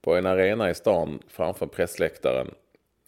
[0.00, 2.54] på en arena i stan framför pressläktaren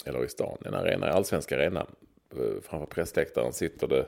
[0.05, 1.87] eller i stan, en arena, allsvensk arena.
[2.33, 4.07] Eh, framför pressläktaren sitter det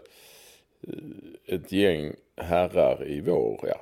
[0.82, 3.80] eh, ett gäng herrar i vår, ja,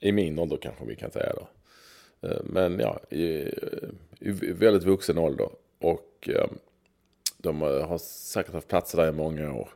[0.00, 1.48] i min ålder kanske vi kan säga då.
[2.44, 3.26] Men ja, i,
[4.20, 5.48] i väldigt vuxen ålder.
[5.78, 6.58] Och ehm,
[7.38, 9.68] de har säkert haft platser där i många år.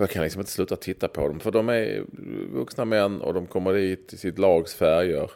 [0.00, 1.40] Jag kan liksom inte sluta titta på dem.
[1.40, 2.04] För de är
[2.52, 5.30] vuxna män och de kommer dit i sitt lags färger.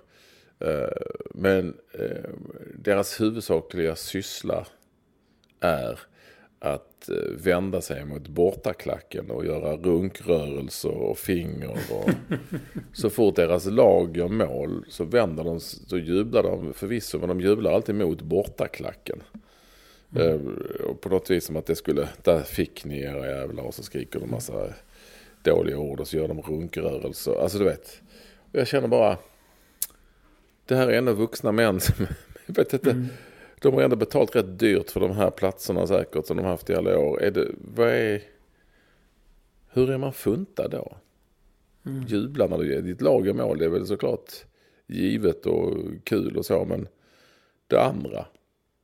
[1.34, 1.74] Men
[2.74, 4.66] deras huvudsakliga syssla
[5.60, 5.98] är
[6.64, 11.70] att eh, vända sig mot bortaklacken och göra runkrörelser och finger.
[11.70, 12.10] Och
[12.92, 17.40] så fort deras lag gör mål så vänder de, så jublar de förvisso, men de
[17.40, 19.22] jublar alltid mot bortaklacken.
[20.16, 20.62] Mm.
[20.86, 23.82] Och på något vis som att det skulle, där fick ni era jävlar och så
[23.82, 24.74] skriker de massa
[25.42, 27.42] dåliga ord och så gör de runkrörelser.
[27.42, 28.02] Alltså du vet,
[28.52, 29.18] jag känner bara,
[30.66, 32.06] det här är ändå vuxna män som,
[32.46, 33.08] jag vet inte, mm
[33.62, 36.74] de har ändå betalt rätt dyrt för de här platserna säkert som de haft i
[36.74, 37.22] alla år.
[37.22, 38.22] Är det, vad är,
[39.68, 40.96] hur är man funtad då?
[41.86, 42.06] Mm.
[42.06, 44.30] Jubla när du, ditt lag är mål, det är väl såklart
[44.86, 46.64] givet och kul och så.
[46.64, 46.88] Men
[47.66, 48.26] det andra,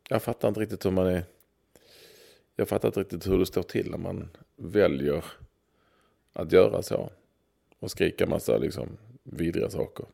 [0.08, 1.22] jag fattar inte riktigt hur man är.
[2.56, 5.24] Jag fattar inte riktigt hur det står till när man väljer
[6.32, 7.10] att göra så.
[7.78, 8.88] Och skrika massa liksom
[9.22, 10.06] vidriga saker.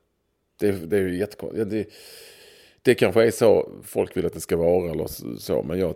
[0.57, 1.91] Det, det är ju jättekonstigt
[2.85, 5.07] det kanske är så folk vill att det ska vara eller
[5.39, 5.63] så.
[5.63, 5.95] Men jag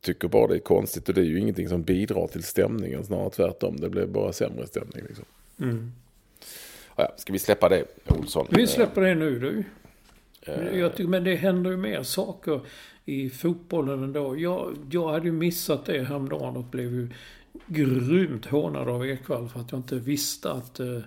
[0.00, 1.08] tycker bara det är konstigt.
[1.08, 3.04] Och det är ju ingenting som bidrar till stämningen.
[3.04, 3.76] Snarare tvärtom.
[3.76, 5.04] Det blir bara sämre stämning.
[5.08, 5.24] Liksom.
[5.60, 5.92] Mm.
[6.96, 8.46] Ja, ska vi släppa det, Olsson?
[8.50, 9.64] Vi släpper det nu du.
[10.52, 10.78] Eh.
[10.78, 12.60] Jag tycker, men det händer ju mer saker
[13.04, 14.36] i fotbollen ändå.
[14.38, 17.08] Jag, jag hade ju missat det häromdagen och blev ju
[17.66, 21.00] grymt hånad av Ekwall för att jag inte visste att eh,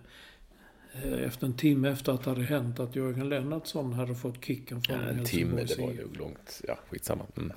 [1.01, 4.81] Eh, efter en timme efter att det hade hänt att Jörgen Lennartsson hade fått kicken
[4.81, 6.61] från ja, En timme, det var ju långt.
[6.67, 7.25] Ja, skitsamma.
[7.37, 7.51] Mm.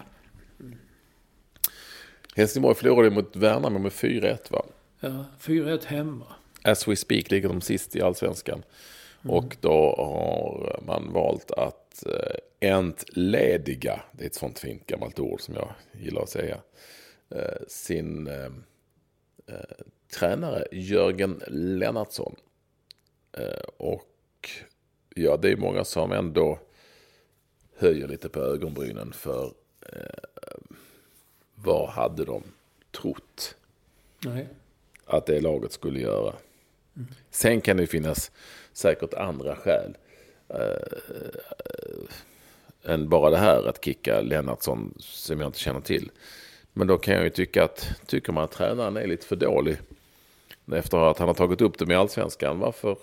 [0.61, 0.79] Mm.
[2.37, 4.63] Helsingborg förlorade mot Värnamo med 4-1 va?
[5.01, 6.27] Ja, 4-1 hemma.
[6.63, 8.63] As we speak ligger de sist i allsvenskan.
[9.23, 9.37] Mm.
[9.37, 11.86] Och då har man valt att
[12.61, 16.61] entlediga, det är ett sånt fint gammalt ord som jag gillar att säga,
[17.31, 18.51] eh, sin eh,
[19.47, 19.85] eh
[20.19, 22.37] tränare Jörgen Lennartsson.
[23.33, 24.51] Eh, och
[25.15, 26.59] ja, det är många som ändå
[27.77, 29.53] höjer lite på ögonbrynen för
[29.93, 30.59] eh,
[31.55, 32.43] vad hade de
[32.91, 33.57] trott
[34.25, 34.49] Nej.
[35.05, 36.35] att det laget skulle göra.
[36.97, 37.09] Mm.
[37.31, 38.31] Sen kan det finnas
[38.73, 39.97] säkert andra skäl
[40.49, 42.09] eh,
[42.93, 46.11] än bara det här att kicka Lennartsson som jag inte känner till.
[46.73, 49.79] Men då kan jag ju tycka att tycker man att tränaren är lite för dålig
[50.73, 52.99] efter att han har tagit upp det med allsvenskan, varför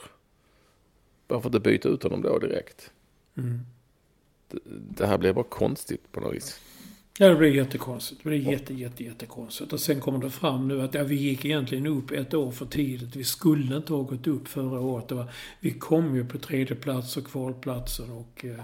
[1.27, 2.91] varför inte byta ut honom då direkt?
[3.37, 3.59] Mm.
[4.47, 6.59] Det, det, här blir bara konstigt på något vis.
[7.19, 8.23] Ja, det blir jättekonstigt.
[8.23, 9.73] Det blir jätte, jätte, jättekonstigt.
[9.73, 12.65] Och sen kommer det fram nu att ja, vi gick egentligen upp ett år för
[12.65, 13.15] tidigt.
[13.15, 15.11] Vi skulle inte ha gått upp förra året.
[15.11, 18.45] Var, vi kom ju på tredje plats och kvalplatsen och...
[18.45, 18.63] Eh,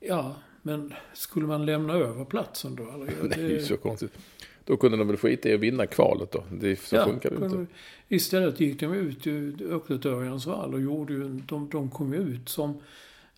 [0.00, 2.90] ja, men skulle man lämna över platsen då?
[2.90, 3.06] Eller?
[3.06, 4.12] Det, det är ju så konstigt.
[4.64, 6.44] Då kunde de väl skita i att vinna kvalet då.
[6.52, 7.66] Det, så ja, funkar det inte.
[8.08, 12.48] Istället gick de ut i öppet Örjans vall och gjorde ju, de, de kom ut
[12.48, 12.80] som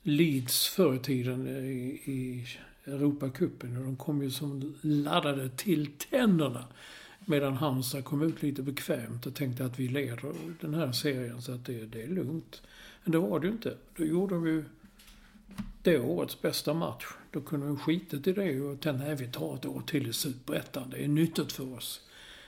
[0.02, 2.46] Leeds förr i tiden i, i
[2.90, 3.76] Europacupen.
[3.76, 6.64] Och de kom ju som laddade till tänderna.
[7.24, 11.52] Medan Halmstad kom ut lite bekvämt och tänkte att vi leder den här serien så
[11.52, 12.62] att det, det är lugnt.
[13.04, 13.74] Men det var det ju inte.
[13.96, 14.64] Då gjorde de ju
[15.82, 17.04] det årets bästa match.
[17.30, 20.12] Då kunde vi skitit i det och tänka att vi tar ett år till i
[20.12, 20.90] Superettan.
[20.90, 22.00] Det är nyttigt för oss.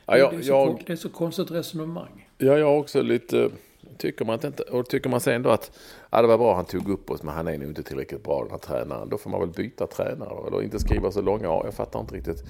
[0.07, 2.29] Ja, jag, det, är så, jag, det är så konstigt resonemang.
[2.39, 3.51] ja, jag också lite...
[3.99, 5.79] Tycker man, inte, och tycker man sen då att
[6.13, 8.43] ja, det var bra han tog upp oss men han är nog inte tillräckligt bra
[8.43, 9.09] den här tränaren.
[9.09, 12.15] Då får man väl byta tränare eller inte skriva så långa ja, Jag fattar inte
[12.15, 12.45] riktigt.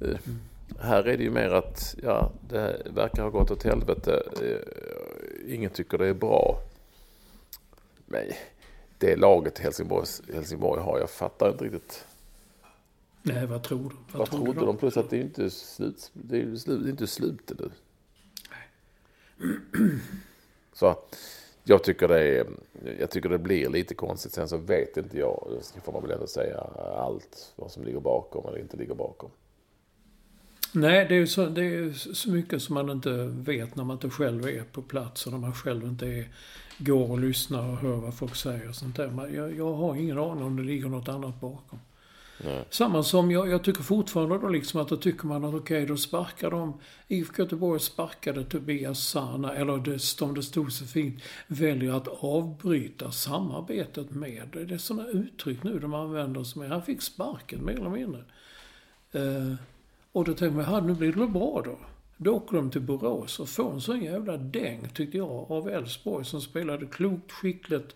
[0.00, 0.18] Eh,
[0.80, 4.22] Här är det ju mer att ja, det verkar ha gått åt helvete.
[4.42, 6.60] Eh, Ingen tycker det är bra.
[8.06, 8.22] Men
[8.98, 12.04] det laget Helsingborg, Helsingborg har, jag fattar inte riktigt.
[13.22, 14.18] Nej, vad tror du?
[14.18, 14.76] Vad tror trodde du de?
[14.76, 17.70] Plus att det är inte slut, det är slut, det är inte slutet nu.
[20.72, 20.86] Så
[21.68, 22.46] jag tycker det är,
[23.00, 24.32] jag tycker det blir lite konstigt.
[24.32, 25.48] Sen så vet inte jag,
[25.84, 26.60] får man väl ändå säga,
[26.96, 29.30] allt vad som ligger bakom eller inte ligger bakom.
[30.72, 33.96] Nej, det är, ju så, det är så mycket som man inte vet när man
[33.96, 36.28] inte själv är på plats och när man själv inte är,
[36.78, 39.08] går och lyssnar och hör vad folk säger och sånt där.
[39.08, 41.78] Men jag, jag har ingen aning om det ligger något annat bakom.
[42.44, 42.64] Nej.
[42.70, 45.96] Samma som jag, jag tycker fortfarande då liksom att då tycker man att okej, då
[45.96, 51.92] sparkar de, IFK Göteborg sparkade Tobias Sana, eller det, som det stod så fint, väljer
[51.92, 54.48] att avbryta samarbetet med.
[54.52, 58.24] Det är sådana uttryck nu de använder som är, han fick sparken mer eller mindre.
[59.12, 59.54] Eh,
[60.12, 61.78] och då tänkte man, nu blir det väl bra då.
[62.16, 66.24] Då åker de till Borås och får en sån jävla däng, tyckte jag, av Elfsborg
[66.24, 67.94] som spelade klokt, skickligt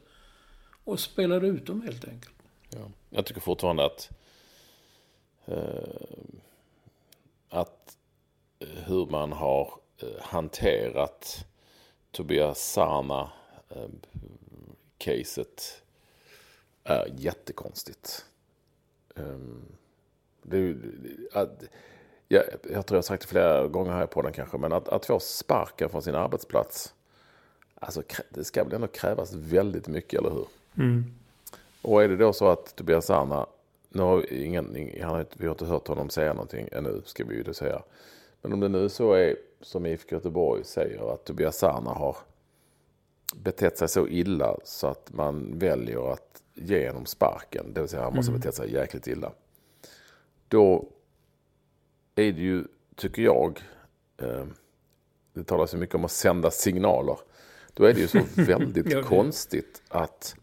[0.84, 2.34] och spelade ut dem helt enkelt.
[2.70, 2.90] Ja.
[3.10, 4.10] Jag tycker fortfarande att
[7.48, 7.96] att
[8.58, 11.44] eh, hur man har eh, hanterat
[12.10, 13.30] Tobias Sana
[13.68, 13.88] eh,
[14.98, 15.82] caset
[16.84, 18.24] är jättekonstigt.
[20.42, 20.76] Det är
[21.32, 21.62] att,
[22.28, 24.88] jag, jag tror jag har sagt det flera gånger här på den kanske, men att,
[24.88, 26.94] att få sparken från sin arbetsplats,
[27.74, 30.46] alltså det ska väl ändå krävas väldigt mycket, eller hur?
[31.82, 33.46] Och är det då så att Tobias Sana,
[33.92, 37.24] nu har ingen, ing- han har, vi har inte hört honom säga någonting ännu, ska
[37.24, 37.82] vi ju säga.
[38.42, 42.16] Men om det nu så är som IFK Göteborg säger, att Tobias Sana har
[43.34, 48.02] betett sig så illa så att man väljer att ge honom sparken, det vill säga
[48.02, 49.32] han måste ha betett sig jäkligt illa.
[50.48, 50.88] Då
[52.14, 52.64] är det ju,
[52.96, 53.60] tycker jag,
[54.22, 54.44] eh,
[55.32, 57.18] det talas ju mycket om att sända signaler.
[57.74, 60.36] Då är det ju så väldigt konstigt att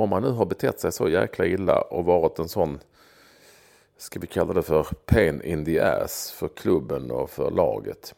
[0.00, 2.78] om man nu har betett sig så jäkla illa och varit en sån,
[3.96, 8.14] ska vi kalla det för pain in the ass för klubben och för laget.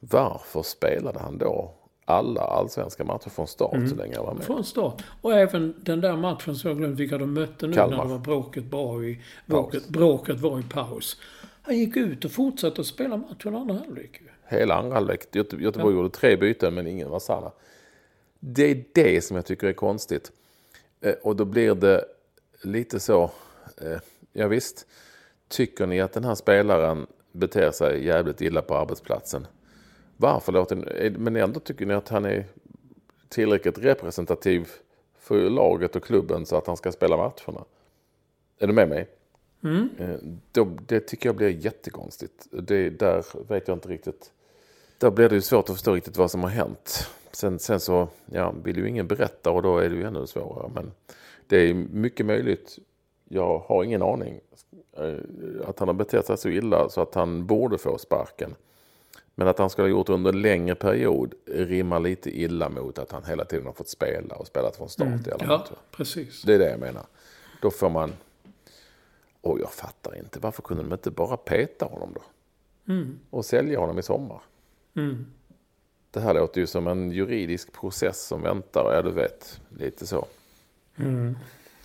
[0.00, 1.74] Varför spelade han då
[2.04, 3.88] alla allsvenska matcher från start Mm.
[3.88, 4.44] så länge han var med?
[4.44, 5.02] Från start.
[5.22, 7.96] Och även den där matchen som jag glömt vilka de mötte nu Kalmar.
[7.96, 11.20] när det var bråket, bra i, bråket, bråket var i paus.
[11.62, 14.20] Han gick ut och fortsatte att spela matchen andra halvlek.
[14.46, 15.26] Hela andra halvlek.
[15.36, 17.52] Göte- Göteborg gjorde tre byten men ingen var Sanna.
[18.40, 20.32] Det är det som jag tycker är konstigt.
[21.00, 22.04] Eh, Och då blir det
[22.62, 23.30] lite så,
[23.80, 23.98] eh,
[24.32, 24.86] ja visst,
[25.48, 29.46] tycker ni att den här spelaren beter sig jävligt illa på arbetsplatsen?
[30.16, 32.44] Varför låter ni, är- men ändå tycker ni att han är
[33.28, 34.68] tillräckligt representativ
[35.18, 37.64] för laget och klubben så att han ska spela matcherna?
[38.58, 39.08] Är du med mig?
[39.98, 40.16] Eh,
[40.52, 42.46] Då, det tycker jag blir jättekonstigt.
[42.50, 44.32] Det, där vet jag inte riktigt.
[44.98, 47.10] Där blir det ju svårt att förstå riktigt vad som har hänt.
[47.32, 50.70] Sen, sen så ja, vill ju ingen berätta och då är det ju ännu svårare.
[50.74, 50.92] Men
[51.46, 52.78] det är mycket möjligt,
[53.28, 54.40] jag har ingen aning,
[54.96, 55.14] eh,
[55.68, 58.54] att han har betett sig så illa så att han borde få sparken.
[59.34, 62.98] Men att han skulle ha gjort det under en längre period rimmar lite illa mot
[62.98, 66.42] att han hela tiden har fått spela och spelat från start i alla Ja, precis.
[66.42, 67.06] Det är det jag menar.
[67.62, 68.12] Då får man...
[69.40, 70.40] Och jag fattar inte.
[70.40, 72.22] Varför kunde de inte bara peta honom då?
[73.30, 74.40] Och sälja honom i sommar?
[74.96, 75.26] Mm.
[76.10, 78.92] Det här låter ju som en juridisk process som väntar.
[78.94, 79.60] Ja, du vet.
[79.78, 80.26] Lite så.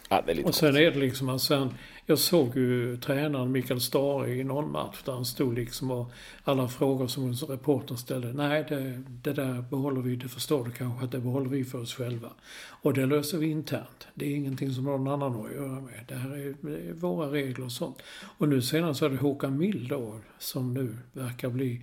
[0.09, 1.73] Ja, det är lite Och sen är det liksom att sen,
[2.05, 6.11] jag såg ju tränaren Mikael Stare i någon match där han stod liksom och
[6.43, 8.33] alla frågor som reportern ställde.
[8.33, 11.81] Nej, det, det där behåller vi, det förstår du kanske att det behåller vi för
[11.81, 12.29] oss själva.
[12.65, 14.07] Och det löser vi internt.
[14.13, 16.05] Det är ingenting som någon annan har att göra med.
[16.07, 17.97] Det här är, det är våra regler och sånt.
[18.37, 21.81] Och nu senast så är det Håkan Mild då, som nu verkar bli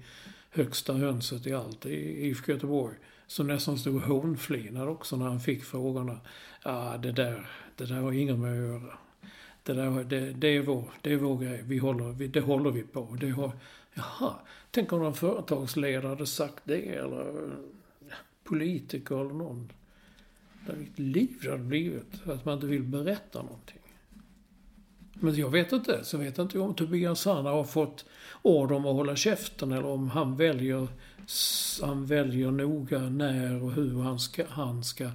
[0.51, 2.97] högsta hönset i allt i IFK Göteborg.
[3.27, 6.21] Som nästan stod och hånflinade också när han fick frågorna.
[6.65, 8.99] Ja, det där, det där har inget med att göra.
[9.63, 11.63] Det, där, det, det, är vår, det är vår grej.
[11.65, 13.17] Vi håller, vi, det håller vi på.
[13.21, 13.53] Det har,
[13.95, 14.35] jaha,
[14.71, 17.51] tänk om någon företagsledare hade sagt det eller
[18.45, 19.73] politiker eller någon.
[20.67, 22.27] Det vilket liv det hade blivit.
[22.27, 23.81] Att man inte vill berätta någonting.
[25.15, 26.05] Men jag vet inte.
[26.05, 28.05] Så vet jag inte om Tobias Sanna har fått
[28.43, 30.89] order om att hålla käften eller om han väljer,
[31.83, 35.11] han väljer noga när och hur han ska, han ska...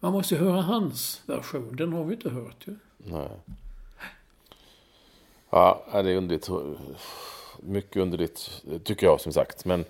[0.00, 1.76] Man måste ju höra hans version.
[1.76, 2.76] Den har vi inte hört ju.
[2.96, 3.28] Nej.
[5.50, 6.48] Ja, det är underligt.
[7.60, 9.64] mycket underligt tycker jag som sagt.
[9.64, 9.84] Men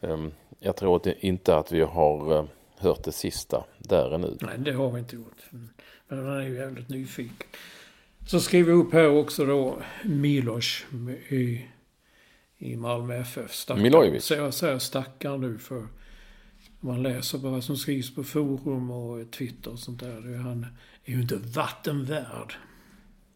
[0.00, 2.44] um, jag tror att inte att vi har uh,
[2.76, 4.36] hört det sista där ännu.
[4.40, 5.42] Nej, det har vi inte gjort.
[6.08, 7.46] Men han är ju jävligt nyfiken.
[8.26, 10.84] Så skriver vi upp här också då Milos
[11.28, 11.66] i,
[12.58, 13.54] i Malmö FF.
[13.54, 13.82] Stackar.
[13.82, 14.24] Milojevic.
[14.24, 15.86] Så jag säger stackar nu för
[16.80, 20.20] man läser på vad som skrivs på forum och Twitter och sånt där.
[20.20, 20.66] Det, han
[21.04, 22.54] är ju inte vattenvärd.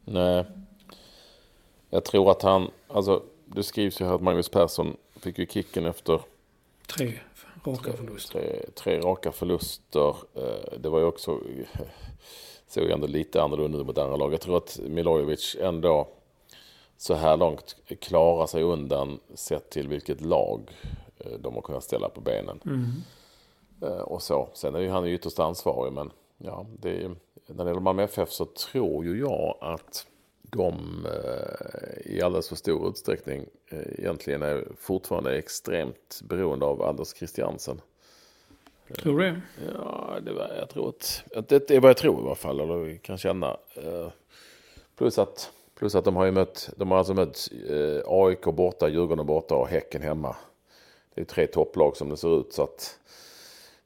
[0.04, 0.44] Nej.
[1.90, 5.86] Jag tror att han, alltså det skrivs ju här att Magnus Persson fick ju kicken
[5.86, 6.20] efter
[6.86, 7.12] tre
[7.66, 8.40] raka förluster.
[8.40, 10.16] Tre, tre raka förluster.
[10.34, 11.40] Eh, det var ju också,
[12.66, 14.32] såg ändå lite annorlunda mot andra lag.
[14.32, 16.08] Jag tror att Milojevic ändå
[16.96, 20.70] så här långt klarar sig undan sett till vilket lag
[21.18, 22.60] eh, de har kunnat ställa på benen.
[22.64, 22.90] Mm.
[23.82, 24.48] Eh, och så.
[24.52, 28.30] Sen är ju han ytterst ansvarig men ja, det är, när det gäller Malmö FF
[28.30, 30.06] så tror ju jag att
[30.42, 37.80] de eh, i alldeles för stor utsträckning egentligen är fortfarande extremt beroende av Anders Christiansen.
[38.94, 39.40] Tror du det?
[39.74, 42.60] Ja, det var, jag tror att, att det är vad jag tror i alla fall,
[42.60, 43.56] eller kan känna.
[44.96, 47.48] Plus att, plus att de har ju mött, de har alltså mött
[48.06, 50.36] AIK borta, Djurgården borta och Häcken hemma.
[51.14, 52.98] Det är tre topplag som det ser ut så att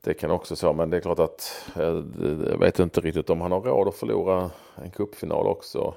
[0.00, 3.52] det kan också så, men det är klart att jag vet inte riktigt om han
[3.52, 5.94] har råd att förlora en cupfinal också.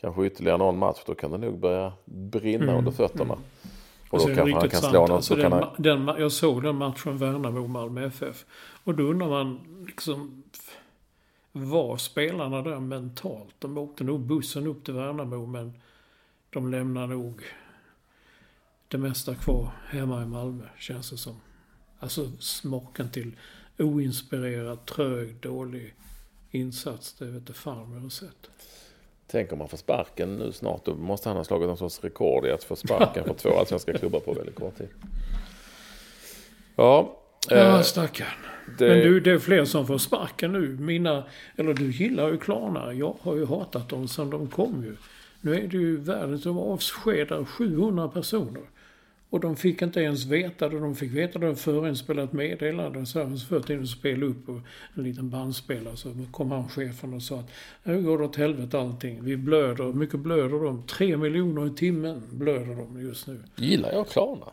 [0.00, 2.76] Kanske ytterligare någon match, då kan det nog börja brinna mm.
[2.76, 3.38] under fötterna.
[4.10, 5.10] Och då kanske han kan slå något.
[5.10, 5.74] Alltså den, han...
[5.78, 8.44] den, jag såg den matchen Värnamo-Malmö FF.
[8.84, 10.42] Och då undrar man liksom,
[11.52, 13.54] var spelarna där mentalt?
[13.58, 15.72] De åkte nog bussen upp till Värnamo, men
[16.50, 17.42] de lämnar nog
[18.88, 21.40] det mesta kvar hemma i Malmö, känns det som.
[21.98, 23.36] Alltså smaken till
[23.78, 25.94] oinspirerad, trög, dålig
[26.50, 27.12] insats.
[27.12, 28.50] Det vet fan jag har sett.
[29.30, 30.84] Tänk om han får sparken nu snart.
[30.84, 33.92] Då måste han ha slagit någon sorts rekord i att få sparken för två allsvenska
[33.92, 34.88] klubbar på väldigt kort tid.
[36.76, 37.16] Ja.
[37.48, 38.28] Ja, eh, stackarn.
[38.78, 38.88] Det...
[38.88, 40.76] Men du, det är fler som får sparken nu.
[40.80, 41.24] Mina,
[41.56, 42.92] eller du gillar ju Klarna.
[42.92, 44.96] Jag har ju hatat dem sedan de kom ju.
[45.40, 48.62] Nu är det ju världen som avskedar 700 personer.
[49.30, 50.80] Och de fick inte ens veta det.
[50.80, 53.06] De fick veta det förinspelat meddelande.
[53.06, 54.60] Så så fört in och spela upp och
[54.96, 55.96] en liten bandspelare.
[55.96, 57.50] Så kom han chefen och sa att
[57.82, 59.24] nu går det åt helvete allting.
[59.24, 59.92] Vi blöder.
[59.92, 60.82] Mycket blöder de?
[60.86, 63.42] Tre miljoner i timmen blöder de just nu.
[63.56, 64.46] Gillar jag Klarna?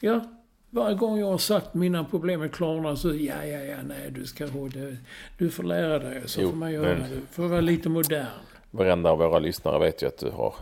[0.00, 0.24] Ja.
[0.70, 4.26] Varje gång jag har sagt mina problem med Klarna så ja, ja, ja, nej, du
[4.26, 4.96] ska ha det.
[5.38, 6.22] Du får lära dig.
[6.26, 6.98] Så jo, får man göra.
[6.98, 7.10] Men...
[7.10, 8.26] Du får vara lite modern.
[8.70, 10.54] Varenda av våra lyssnare vet ju att du har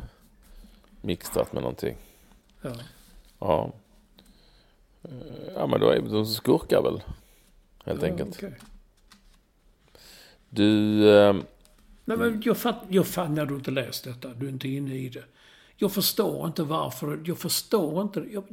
[1.01, 1.97] mixat med någonting.
[2.63, 2.73] Ja.
[3.43, 3.73] Ja.
[5.03, 5.11] Eh,
[5.55, 7.03] ja men då är de skurkar väl.
[7.85, 8.37] Helt ja, enkelt.
[8.37, 8.53] Okay.
[10.49, 11.09] Du...
[11.11, 11.37] Eh,
[12.05, 14.29] Nej, men jag fattar jag fatt, när du inte läst detta.
[14.29, 15.25] Du är inte inne i det.
[15.77, 17.21] Jag förstår inte varför.
[17.25, 18.31] Jag förstår inte det.
[18.33, 18.45] Jag,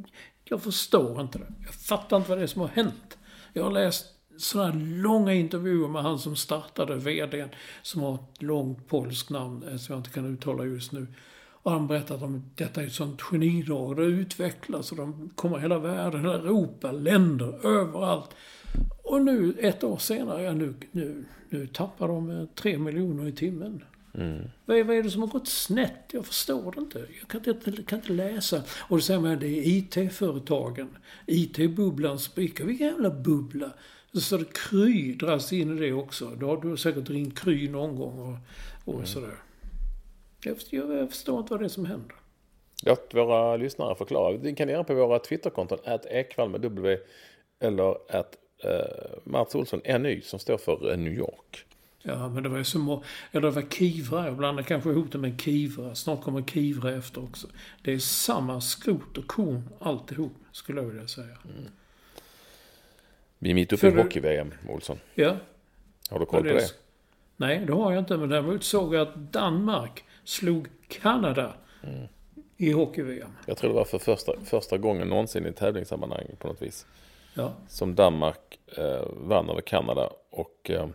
[0.44, 1.52] jag förstår inte det.
[1.64, 3.18] Jag fattar inte vad det är som har hänt.
[3.52, 7.48] Jag har läst sådana långa intervjuer med han som startade, VDn,
[7.82, 11.06] som har ett långt polskt namn eh, som jag inte kan uttala just nu.
[11.62, 13.96] Och han berättat om detta är ett sånt genidrag.
[13.96, 18.30] Det utvecklas och de kommer hela världen, hela Europa, länder, överallt.
[19.04, 23.84] Och nu, ett år senare, ja nu, nu, nu tappar de tre miljoner i timmen.
[24.14, 24.48] Mm.
[24.64, 26.04] Vad, är, vad är det som har gått snett?
[26.12, 27.06] Jag förstår det inte.
[27.20, 28.62] Jag kan inte, kan inte läsa.
[28.78, 30.88] Och då säger man det är IT-företagen.
[31.26, 32.64] IT-bubblan spricker.
[32.64, 33.70] Vilken jävla bubbla?
[34.12, 36.30] Så det Kry dras in i det också.
[36.40, 38.36] Då har du säkert ringt Kry någon gång och,
[38.84, 39.06] och mm.
[39.06, 39.36] sådär.
[40.44, 42.16] Jag förstår, jag förstår inte vad det är som händer.
[42.82, 44.36] Låt våra lyssnare förklara.
[44.36, 45.78] Det kan ni göra på våra Twitterkonton.
[45.84, 46.98] Att Ekvall med W
[47.60, 48.70] eller att uh,
[49.24, 51.66] Mats Olsson NY som står för uh, New York.
[52.02, 54.26] Ja, men det var ju så Eller det var Kivra.
[54.26, 55.94] Jag blandar kanske ihop det med Kivra.
[55.94, 57.46] Snart kommer Kivra efter också.
[57.82, 61.26] Det är samma skrot och korn alltihop, skulle jag vilja säga.
[61.44, 61.70] Mm.
[63.38, 64.98] Vi är mitt uppe i hockey-VM, Olsson.
[65.14, 65.36] Ja.
[66.10, 66.54] Har du koll på det?
[66.54, 66.74] det?
[67.36, 68.16] Nej, det har jag inte.
[68.16, 72.08] Men däremot såg jag att Danmark slog Kanada mm.
[72.56, 73.30] i hockey-VM.
[73.46, 76.86] Jag tror det var för första, första gången någonsin i tävlingssammanhang på något vis.
[77.34, 77.52] Ja.
[77.68, 80.10] Som Danmark eh, vann över Kanada.
[80.30, 80.88] Och eh,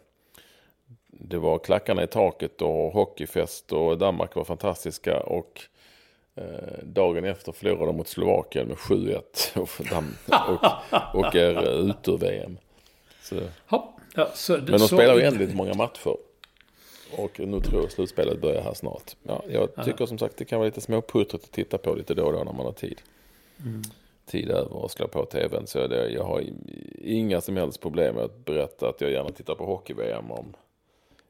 [1.08, 5.20] det var klackarna i taket och hockeyfest och Danmark var fantastiska.
[5.20, 5.62] Och
[6.36, 9.22] eh, dagen efter förlorade de mot Slovakien med 7-1
[9.60, 9.70] och,
[10.50, 12.58] och, och är ute ur VM.
[13.22, 13.36] Så.
[14.16, 16.18] Ja, så Men de spelar ju ändligt många matcher.
[17.12, 19.16] Och nu tror jag slutspelet börjar här snart.
[19.24, 20.08] Ja, jag tycker Aha.
[20.08, 22.54] som sagt det kan vara lite småputtrigt att titta på lite då och då när
[22.54, 23.02] man har tid.
[23.66, 23.82] Mm.
[24.26, 25.68] Tid över och slå på tvn.
[25.68, 26.44] Så det, jag har
[27.02, 30.54] inga som helst problem med att berätta att jag gärna tittar på hockey-VM om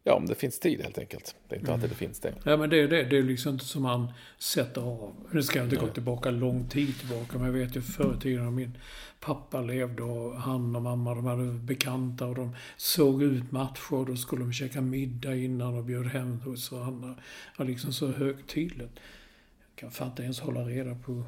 [0.07, 1.35] ja, om det finns tid helt enkelt.
[1.47, 2.33] Det är inte alltid det finns det.
[2.43, 3.03] Ja, men det är det.
[3.03, 5.15] Det är liksom inte som man sätter av.
[5.31, 8.21] Nu ska jag inte gå tillbaka lång tid tillbaka, men jag vet ju förr i
[8.21, 8.77] tiden min
[9.19, 14.05] pappa levde och han och mamma, de hade bekanta och de såg ut matcher.
[14.05, 17.15] Då skulle de käka middag innan och bjöd hem hos varandra.
[17.57, 18.99] Ja, liksom så högtidligt.
[19.69, 21.23] Jag kan fan inte ens hålla reda på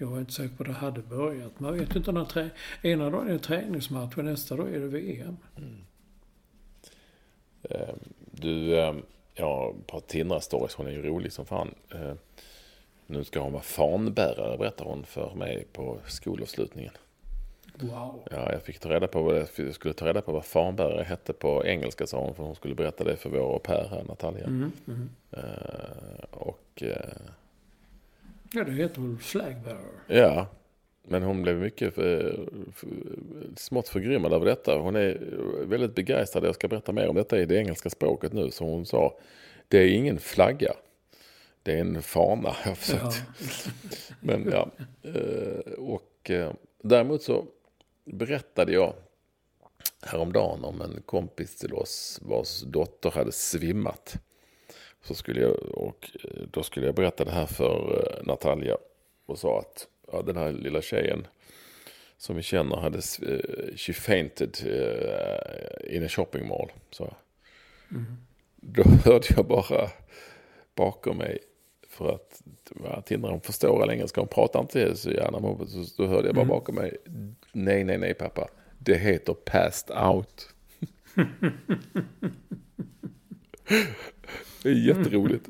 [0.00, 1.60] jag är inte säker på att det hade börjat.
[1.60, 2.50] Man vet inte när trä...
[2.82, 5.36] Ena dagen är det träningsmatch och nästa dag är det VM.
[5.56, 5.62] Eh,
[8.30, 8.94] Du, eh,
[9.34, 11.74] ja, på Tindra Stories, hon är ju rolig som fan.
[11.94, 12.12] Eh,
[13.06, 16.92] Nu ska hon vara fanbärare, berättar hon för mig på skolavslutningen.
[17.74, 18.22] Wow.
[18.30, 21.32] Ja, jag fick ta reda på vad jag skulle ta reda på vad fanbärare hette
[21.32, 24.44] på engelska sa hon, för hon skulle berätta det för vår au pair här, Natalia.
[24.46, 25.08] Mm, mm.
[26.30, 27.16] Och eh,
[28.52, 29.78] Ja, det heter väl flagbearer.
[30.06, 30.46] ja,
[31.08, 32.30] men hon blev mycket eh,
[32.68, 32.84] f-
[33.56, 34.78] smått förgrymmad över detta.
[34.78, 35.18] Hon är
[35.64, 36.44] väldigt begeistrad.
[36.44, 38.50] Jag ska berätta mer om detta i det engelska språket nu.
[38.50, 39.18] Så hon sa,
[39.68, 40.72] det är ingen flagga.
[41.62, 42.56] Det är en fana.
[42.64, 42.76] Jag.
[43.02, 43.12] Ja.
[44.20, 44.68] Men ja.
[45.02, 46.52] eh, Och eh,
[46.82, 47.44] däremot så
[48.04, 48.92] berättade jag
[50.02, 54.14] häromdagen om en kompis till oss vars dotter hade svimmat.
[55.02, 56.10] Så skulle jag, och
[56.50, 58.76] då skulle jag berätta det här för Natalia
[59.26, 61.26] och sa att ja, den här lilla tjejen
[62.16, 66.70] som vi känner hade, eh, she fainted eh, in a shopping mall.
[66.90, 67.14] Så.
[68.56, 69.90] Då hörde jag bara
[70.74, 71.38] bakom mig
[71.88, 72.42] för att
[73.06, 75.66] Tindra hon förstår all engelska, hon pratar inte så gärna.
[75.66, 76.96] så- Då hörde jag bara bakom mig,
[77.52, 78.48] nej, nej, nej pappa,
[78.78, 80.48] det heter passed out.
[84.62, 85.48] det är jätteroligt.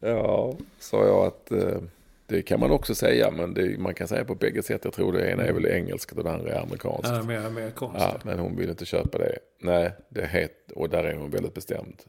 [0.00, 1.80] Ja, sa jag att eh,
[2.32, 4.84] det kan man också säga, men det, man kan säga på bägge sätt.
[4.84, 7.08] Jag tror det ena är väl engelskt och det andra är amerikanskt.
[7.08, 8.02] Ja, mer, mer konstigt.
[8.02, 9.38] Ja, men hon vill inte köpa det.
[9.58, 12.02] Nej, det heter, och där är hon väldigt bestämd.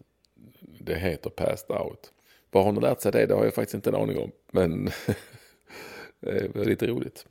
[0.80, 2.12] Det heter passed out.
[2.52, 4.32] Var hon har lärt sig det, det har jag faktiskt inte en aning om.
[4.52, 4.86] Men
[6.20, 7.26] det är lite roligt.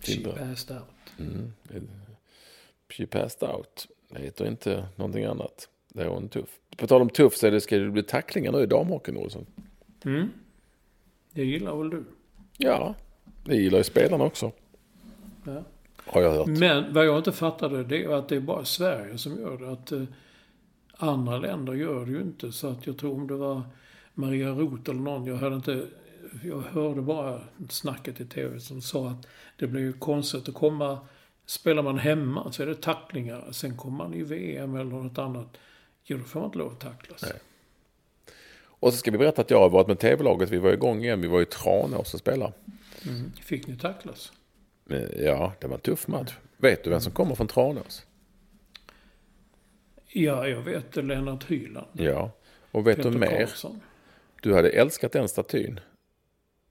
[0.00, 0.32] She Tindra.
[0.32, 0.84] passed out.
[1.18, 1.52] Mm.
[2.88, 3.88] She passed out.
[4.08, 5.68] Det heter inte någonting annat.
[5.88, 6.58] Det är hon tuff.
[6.76, 9.46] På tal om tuff så det, ska det bli tacklingar nu i damhockeyn, Olsson.
[10.04, 10.28] Mm.
[11.34, 12.04] Det gillar väl du?
[12.56, 12.94] Ja,
[13.44, 14.52] det gillar ju spelarna också.
[15.44, 15.62] Ja.
[16.06, 16.46] Har jag hört.
[16.46, 19.72] Men vad jag inte fattade det är att det är bara Sverige som gör det.
[19.72, 20.02] Att eh,
[20.96, 22.52] andra länder gör det ju inte.
[22.52, 23.62] Så att jag tror om det var
[24.14, 25.26] Maria Roth eller någon.
[25.26, 25.86] Jag hörde inte.
[26.42, 29.26] Jag hörde bara snacket i tv som sa att
[29.56, 30.98] det blir ju konstigt att komma.
[31.46, 33.52] Spelar man hemma så är det tacklingar.
[33.52, 35.56] Sen kommer man i VM eller något annat.
[36.02, 37.22] Ja, då får man inte lov att tacklas.
[37.22, 37.40] Nej.
[38.84, 40.50] Och så ska vi berätta att jag har varit med tv-laget.
[40.50, 41.20] Vi var igång igen.
[41.20, 42.52] Vi var i Tranås och spelade.
[43.06, 43.32] Mm.
[43.42, 44.32] Fick ni tacklas?
[45.16, 46.34] Ja, det var en tuff match.
[46.56, 48.06] Vet du vem som kommer från Tranås?
[50.08, 51.86] Ja, jag vet Lennart Hyland.
[51.92, 52.30] Ja.
[52.70, 53.26] Och vet Peter du mer?
[53.38, 53.80] Karlsson.
[54.42, 55.80] Du hade älskat den statyn.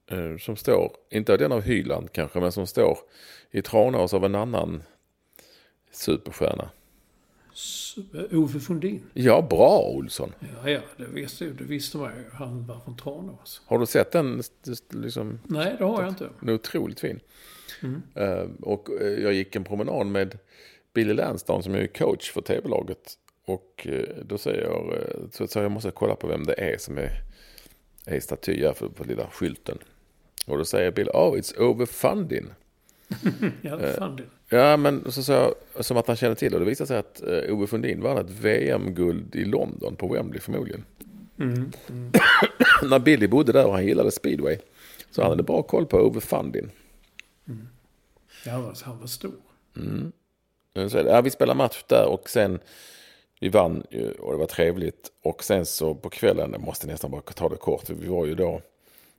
[0.08, 2.98] eh, Som står, inte den av Hyland kanske, men som står
[3.52, 4.84] i Tranås av en annan
[5.92, 6.70] superstjärna.
[8.32, 9.04] Ove Fundin.
[9.14, 10.34] Ja, bra Olsson.
[10.40, 12.24] Ja, ja, det visste, det visste man ju.
[12.34, 13.62] Han var från Tranås.
[13.66, 14.42] Har du sett den?
[14.90, 16.30] Liksom, Nej, det har jag inte.
[16.40, 17.20] den är otroligt fin.
[17.82, 18.02] Mm.
[18.16, 20.38] Eh, och eh, jag gick en promenad med
[20.94, 23.14] Billy Lansdown som är coach för tv-laget.
[23.46, 24.94] Och eh, då säger jag,
[25.34, 27.12] så, så jag måste kolla på vem det är som är,
[28.06, 29.78] är staty här för, på lilla skylten.
[30.48, 32.54] Och då säger Bill, oh it's over Fundin.
[33.62, 33.96] Ja, Eh.
[33.96, 34.58] fan det.
[34.58, 37.24] Ja, men så sa jag, som att han känner till och det visade sig att
[37.28, 40.86] uh, Ove Fundin vann ett VM-guld i London på Wembley förmodligen.
[41.40, 41.72] Mm.
[41.90, 42.12] Mm.
[42.84, 44.58] När Billy bodde där och han gillade speedway.
[45.12, 46.72] Så han hade bra koll på Ove Fundin.
[48.46, 49.34] Ja, han var, han var stor.
[49.78, 50.12] Mm.
[50.90, 51.10] Så det.
[51.10, 52.60] Ja, vi spelade match där och sen
[53.40, 55.12] vi vann ju och det var trevligt.
[55.24, 58.36] Och sen så på kvällen, jag måste nästan bara ta det kort, vi var ju
[58.36, 58.62] då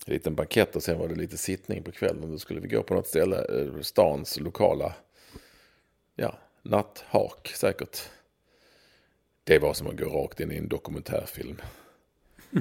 [0.04, 2.30] en liten bankett och sen var det lite sittning på kvällen.
[2.30, 4.94] Då skulle vi gå på något ställe, eh, stans lokala,
[6.14, 7.98] ja, natthak säkert.
[9.44, 11.56] Det var som att gå rakt in i en dokumentärfilm.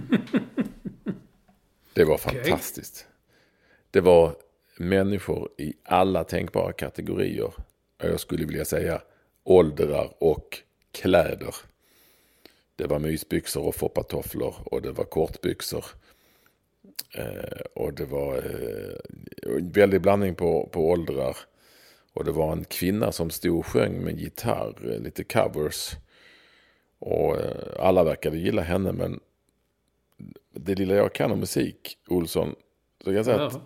[1.94, 3.08] Det var fantastiskt.
[3.92, 4.36] Det var
[4.78, 7.54] människor i alla tänkbara kategorier.
[8.04, 9.02] Och Jag skulle vilja säga
[9.44, 10.58] åldrar och
[10.92, 11.56] kläder.
[12.76, 15.86] Det var mysbyxor och foppatofflor och det var kortbyxor.
[17.12, 21.38] Eh, och det var eh, en väldig blandning på, på åldrar.
[22.14, 25.92] Och det var en kvinna som stod och sjöng med gitarr, eh, lite covers.
[27.00, 27.38] Och
[27.80, 29.20] alla verkade gilla henne men
[30.54, 32.56] det lilla jag kan om musik, Olsson,
[33.00, 33.62] så kan jag säga att Ja.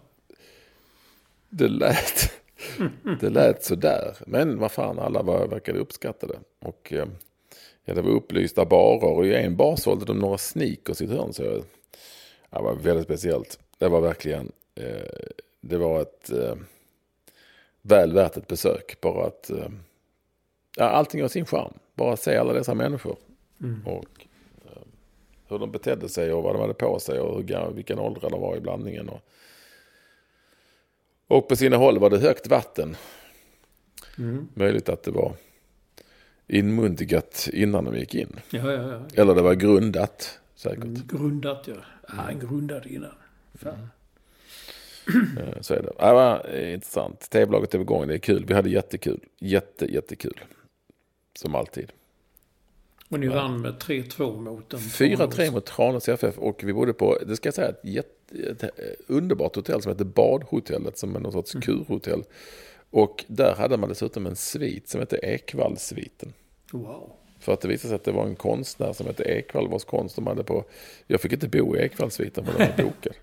[1.49, 2.31] det lät,
[3.19, 4.17] det lät sådär.
[4.27, 6.39] Men vad fan, alla var, verkade uppskattade.
[6.59, 7.07] Och eh,
[7.89, 11.11] Ja, det var upplysta barer och i en bar sålde de några sneakers i ett
[11.11, 11.33] hörn.
[11.33, 11.63] Så
[12.49, 13.59] det var väldigt speciellt.
[13.77, 15.29] Det var verkligen, eh,
[15.61, 16.55] det var ett eh,
[17.81, 19.01] väl värt ett besök.
[19.01, 19.69] Bara att, eh,
[20.77, 21.73] ja, allting har sin charm.
[21.95, 23.17] Bara se alla dessa människor.
[23.85, 24.25] Och
[24.65, 24.81] eh,
[25.47, 28.41] hur de betedde sig och vad de hade på sig och hur, vilken ålder de
[28.41, 29.09] var i blandningen.
[29.09, 29.21] Och,
[31.27, 32.95] och på sina håll var det högt vatten.
[34.53, 35.33] Möjligt att det var
[36.47, 38.39] inmundigat innan de gick in.
[38.49, 39.21] Ja, ja, ja.
[39.21, 41.07] Eller det var grundat säkert.
[41.07, 41.75] Grundat, ja.
[42.07, 43.11] Ja han grundade innan.
[43.53, 43.89] Fan.
[45.39, 45.91] Eh, Så är det.
[45.97, 47.29] Ja, var eh, intressant.
[47.29, 48.07] Tv-laget är igång.
[48.07, 48.45] Det är kul.
[48.45, 49.19] Vi hade jättekul.
[49.39, 50.39] Jätte, jättekul.
[51.39, 51.91] Som alltid.
[53.09, 57.17] Och ni vann med 3-2 mot en 4-3 mot Tranås FF och vi bodde på,
[57.27, 58.69] det ska jag säga, ett, jätte, ett eh,
[59.07, 62.23] underbart hotell som heter Badhotellet som är någon sorts kurhotell.
[62.89, 66.33] Och där hade man dessutom en svit som hette Ekvallsviten.
[66.71, 67.11] Wow.
[67.47, 70.15] För att det visade sig att det var en konstnär som hette Ekvall vars konst
[70.15, 70.63] de hade på.
[71.07, 73.13] Jag fick inte bo i Ekvallsviten för den var bokad.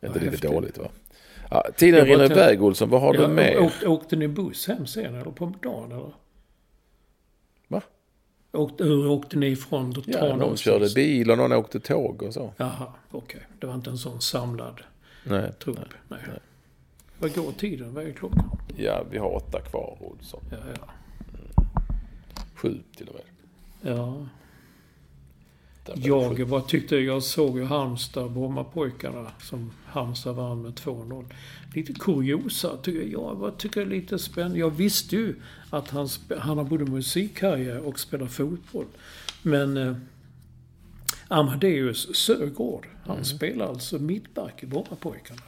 [0.00, 0.88] Är inte lite dåligt va?
[1.50, 3.58] Ja, tiden rinner iväg Olsson, vad har du Ja, med?
[3.58, 6.12] åkte, åkte ni buss hem sen eller på dagen eller?
[7.68, 7.82] Va?
[8.52, 12.52] Åkte, hur åkte ni från Ja, någon körde bil och någon åkte tåg och så.
[12.56, 13.46] Jaha, okej.
[13.60, 14.80] Det var inte en sån samlad
[15.24, 15.78] Nej, trupp?
[16.08, 16.18] nej.
[16.28, 16.38] Nej.
[17.18, 17.94] Vad går tiden?
[17.94, 18.50] Vad är klockan?
[18.76, 20.40] Ja, vi har åtta kvar Olsson.
[20.50, 20.88] Ja, ja.
[22.62, 23.94] Sju till och med.
[23.94, 24.26] ja.
[25.96, 31.24] Jag bara tyckte, jag såg ju Halmstad, Brommapojkarna, som Halmstad vann med 2-0.
[31.74, 33.38] Lite kuriosa tycker jag.
[33.42, 34.58] Jag tycker det är lite spännande.
[34.58, 35.34] Jag visste ju
[35.70, 36.08] att han,
[36.38, 38.86] han har både musikkarriär och spelar fotboll.
[39.42, 39.96] Men eh,
[41.28, 43.24] Amadeus Sögaard, han Mm.
[43.24, 45.42] spelar alltså mittback i Brommapojkarna.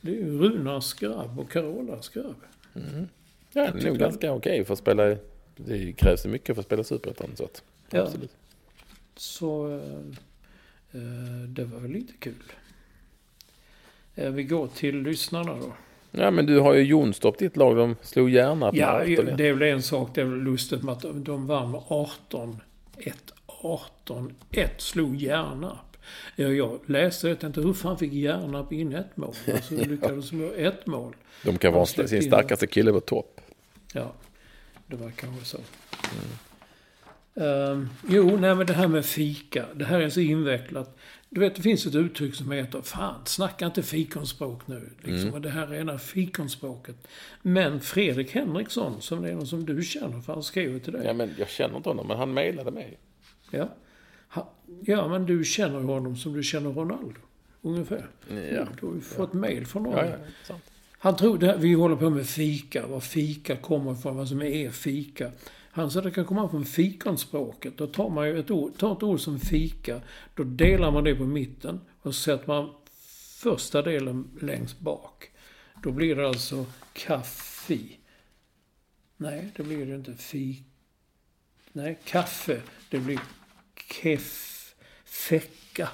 [0.00, 2.36] Det är ju Runars grabb och Carolas grabb.
[2.72, 2.80] Ja,
[3.52, 5.16] det är nog ganska okej för att spela.
[5.66, 7.30] Det krävs mycket för att spela Superettan.
[7.34, 8.02] Så att, Ja.
[8.02, 8.30] absolut.
[9.16, 9.98] Så eh,
[10.92, 12.34] eh, det var väl lite kul.
[14.14, 15.72] Eh, vi går till lyssnarna då.
[16.10, 17.76] Ja, men du har ju Jonstorp, ditt lag.
[17.76, 19.36] De slog gärna på Ja, 18.
[19.36, 20.10] det är väl en sak.
[20.14, 22.58] Det är väl lustigt med att de- de vann med 18-1.
[23.46, 25.96] 18-1 slog Järnarp.
[26.36, 29.34] Ja, jag läste det, inte hur fan fick Järnarp in ett mål?
[29.54, 31.16] Alltså lyckades de göra ett mål?
[31.44, 33.40] De kan vara sin in- starkaste kille på topp.
[33.94, 34.12] Ja,
[34.88, 35.58] det var kanske så.
[37.40, 39.66] Ehm, jo, nej men det här med fika.
[39.74, 40.98] Det här är så invecklat.
[41.30, 44.90] Du vet, det finns ett uttryck som heter Fan, snacka inte fikonspråk nu.
[45.02, 45.34] Liksom.
[45.34, 47.08] Och det här är rena fikonspråket.
[47.42, 51.06] Men Fredrik Henriksson, som är någon som du känner, för han skrev till dig.
[51.06, 52.98] Ja, men jag känner inte honom, men han mejlade mig.
[53.50, 53.68] Ja.
[54.28, 57.20] Ha, ja, men du känner honom som du känner Ronaldo.
[57.62, 58.06] Ungefär.
[58.28, 58.66] Ja.
[58.80, 60.04] Du har ju fått mail från honom.
[60.04, 60.16] Ja,
[60.48, 60.54] ja.
[60.98, 65.32] Han trodde, vi håller på med fika, var fika kommer ifrån, vad som är fika.
[65.70, 67.76] Han sa att det kan komma från fikonspråket.
[67.76, 70.00] Då tar man ju ett ord, tar ett ord som fika,
[70.34, 72.74] då delar man det på mitten och så sätter man
[73.42, 75.30] första delen längst bak.
[75.82, 77.78] Då blir det alltså kaffe.
[79.16, 80.14] Nej, det blir det inte.
[80.14, 80.62] Fi...
[81.72, 82.62] Nej, kaffe.
[82.90, 83.20] Det blir
[83.90, 84.74] kef...
[85.04, 85.88] Fäcka.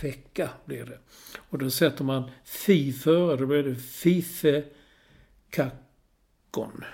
[0.00, 0.98] Fäcka blir det.
[1.48, 4.64] Och då sätter man fi före, då blir det fife
[5.50, 6.84] kakon.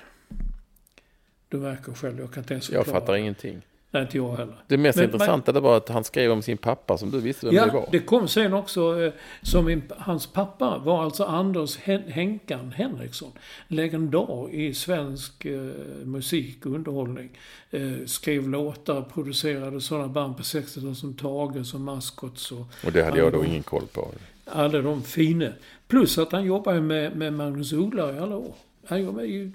[1.48, 3.00] Du märker själv, jag kan inte ens Jag förklara.
[3.00, 3.62] fattar ingenting.
[3.90, 4.54] Nej, inte jag heller.
[4.66, 7.46] Det mest Men- intressanta det var att han skrev om sin pappa som du visste
[7.46, 7.88] vem det Ja, var.
[7.92, 9.12] det kom sen också, eh,
[9.42, 13.30] som min, hans pappa var alltså Anders Hen Henkan Henriksson.
[13.68, 15.60] Legendar i svensk eh,
[16.04, 17.30] musik och underhållning.
[17.70, 23.02] Eh, skrev låtar, producerade sådana band på 60-talet som Tage, som Maskots och Och det
[23.02, 24.08] hade jag då ingen koll på.
[24.44, 25.48] alla de fina.
[25.88, 28.54] Plus att han jobbade med, med Magnus Uggla i alla år.
[28.88, 29.02] Han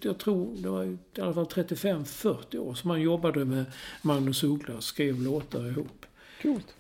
[0.02, 3.66] jag tror det var i alla fall 35-40 år som han jobbade med
[4.02, 6.06] Magnus Uggla och skrev låtar ihop.
[6.42, 6.76] Coolt.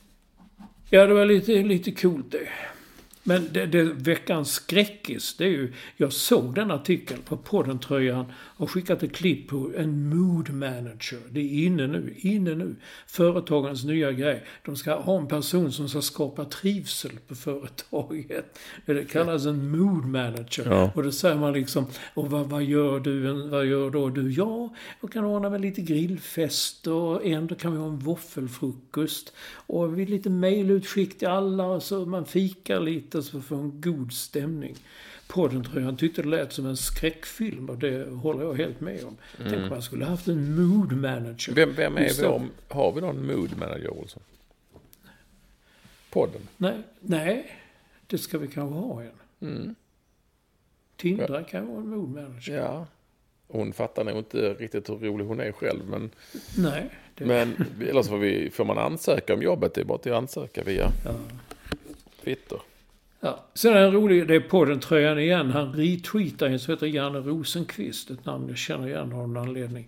[0.90, 2.48] Ja, det var lite, lite coolt det.
[3.24, 5.74] Men det, det, veckans skräckis, det är ju...
[5.98, 8.26] Jag såg den artikeln på podden-tröjan
[8.58, 11.20] och skickat ett klipp på en mood manager.
[11.30, 12.76] Det är inne nu, inne nu.
[13.08, 14.44] Företagens nya grej.
[14.66, 18.60] De ska ha en person som ska skapa trivsel på företaget.
[18.86, 20.66] Det kallas en mood manager.
[20.66, 20.92] Ja.
[20.96, 23.32] Och då säger man liksom, och vad, vad gör du?
[23.50, 24.32] Vad gör då du?
[24.32, 29.34] Ja, jag kan ordna med lite grillfest och ändå kan vi ha en våffelfrukost.
[29.68, 34.14] Och vi lite mejlutskick till alla och så man fikar lite så får en god
[34.14, 34.76] stämning.
[35.28, 38.82] Podden tror jag han tyckte det lät som en skräckfilm och det håller jag helt
[38.82, 39.18] med om.
[39.38, 41.52] Tänk om man skulle haft en mood manager.
[41.52, 41.56] Mm.
[41.56, 44.24] Vem, vem är vår, har vi någon mood manager Olsson?
[46.10, 46.42] Podden?
[46.58, 47.60] Nej, nej,
[48.08, 49.50] det ska vi kanske ha en.
[49.50, 49.76] Mm.
[50.96, 52.58] Tindra kan vara en mood manager.
[52.58, 52.88] Ja.
[53.48, 55.90] Hon fattar nog inte riktigt hur rolig hon är själv.
[55.90, 56.12] Men,
[56.58, 56.90] Nej.
[57.16, 59.74] Det, men eller så får, vi, får man ansöka om jobbet.
[59.74, 61.16] Det är bara att ansöka via ja.
[62.24, 62.60] Twitter.
[63.26, 63.40] Ja.
[63.54, 65.52] Sen är det en rolig, det är på den tröjan igen.
[65.52, 69.88] Han retweetar en som heter Janne Rosenqvist, ett namn jag känner igen av någon anledning.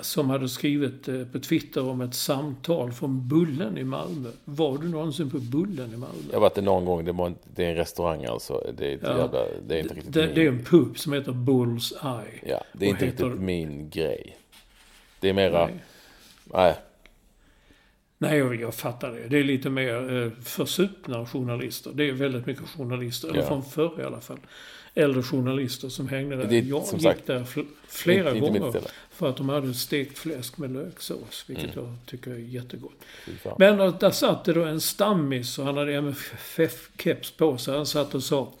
[0.00, 4.28] Som hade skrivit eh, på Twitter om ett samtal från Bullen i Malmö.
[4.44, 6.14] Var du någonsin på Bullen i Malmö?
[6.28, 7.04] Jag har varit det någon gång.
[7.04, 8.72] Det, var, det är en restaurang alltså.
[8.78, 9.18] Det är, Ja.
[9.18, 12.40] jävla, det är inte riktigt Det, min, det är en pub som heter Bulls Eye.
[12.52, 14.36] ja, det är inte heter- riktigt min grej.
[15.20, 15.66] Det är mera...
[15.66, 15.74] Nej.
[16.44, 16.74] Nej.
[18.18, 19.28] Nej, jag, jag fattar det.
[19.28, 21.90] Det är lite mer eh, försupna journalister.
[21.94, 23.46] Det är väldigt mycket journalister, eller Ja.
[23.46, 24.38] från förr i alla fall.
[24.94, 26.44] Äldre journalister som hängde där.
[26.44, 28.86] Det jag gick sagt, där fl- flera inte- inte gånger ställe.
[29.10, 31.84] för att de hade stekt fläsk med löksås, vilket Mm.
[31.86, 33.04] jag tycker är jättegott.
[33.58, 37.76] Men där, där satt det då en stammis och han hade MFF-keps på sig.
[37.76, 38.52] Han satt och sa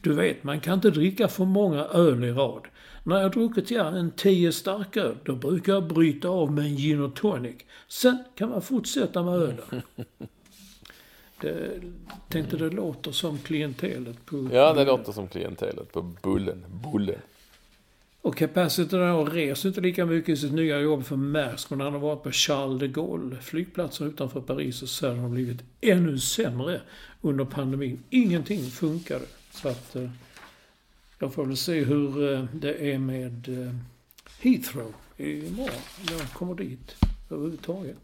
[0.00, 2.62] Du vet, man kan inte dricka för många öl i rad.
[3.04, 7.02] När jag druckit ja, en tio starköl, då brukar jag bryta av med en gin
[7.02, 7.56] och tonic.
[7.88, 9.82] Sen kan man fortsätta med ölen.
[11.40, 11.80] Det,
[12.28, 14.48] tänkte det låter som klientelet på...
[14.52, 16.64] Ja, det låter som klientelet på Bullen.
[16.92, 17.20] Bullen.
[18.22, 21.92] Och Capacity har rest inte lika mycket i sitt nya jobb för Maersk, men han
[21.92, 26.80] har varit på Charles de Gaulle, flygplatser utanför Paris och Söder har blivit ännu sämre
[27.20, 28.02] under pandemin.
[28.10, 29.24] Ingenting funkade.
[29.50, 30.10] Så att eh,
[31.18, 33.74] jag får väl se hur eh, det är med eh,
[34.40, 35.70] Heathrow imorgon,
[36.10, 36.96] jag kommer dit
[37.30, 37.96] överhuvudtaget.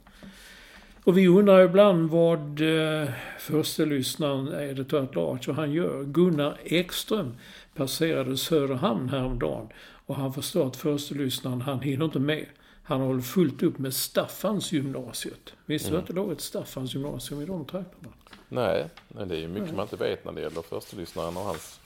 [1.05, 3.09] Och vi undrar ibland vad eh,
[3.39, 6.05] första lyssnaren editor at large, vad han gör.
[6.05, 7.35] Gunnar Ekström
[7.75, 9.69] passerade Söderhamn häromdagen
[10.07, 12.47] och han förstår att första lyssnaren, han hinner inte med.
[12.83, 15.53] Han håller fullt upp med Staffans gymnasiet.
[15.67, 18.13] Visste du att det låg ett Staffans gymnasium i de trakterna?
[18.49, 21.81] Nej, men det är ju mycket man inte vet när det gäller förstelyssnaren och hans...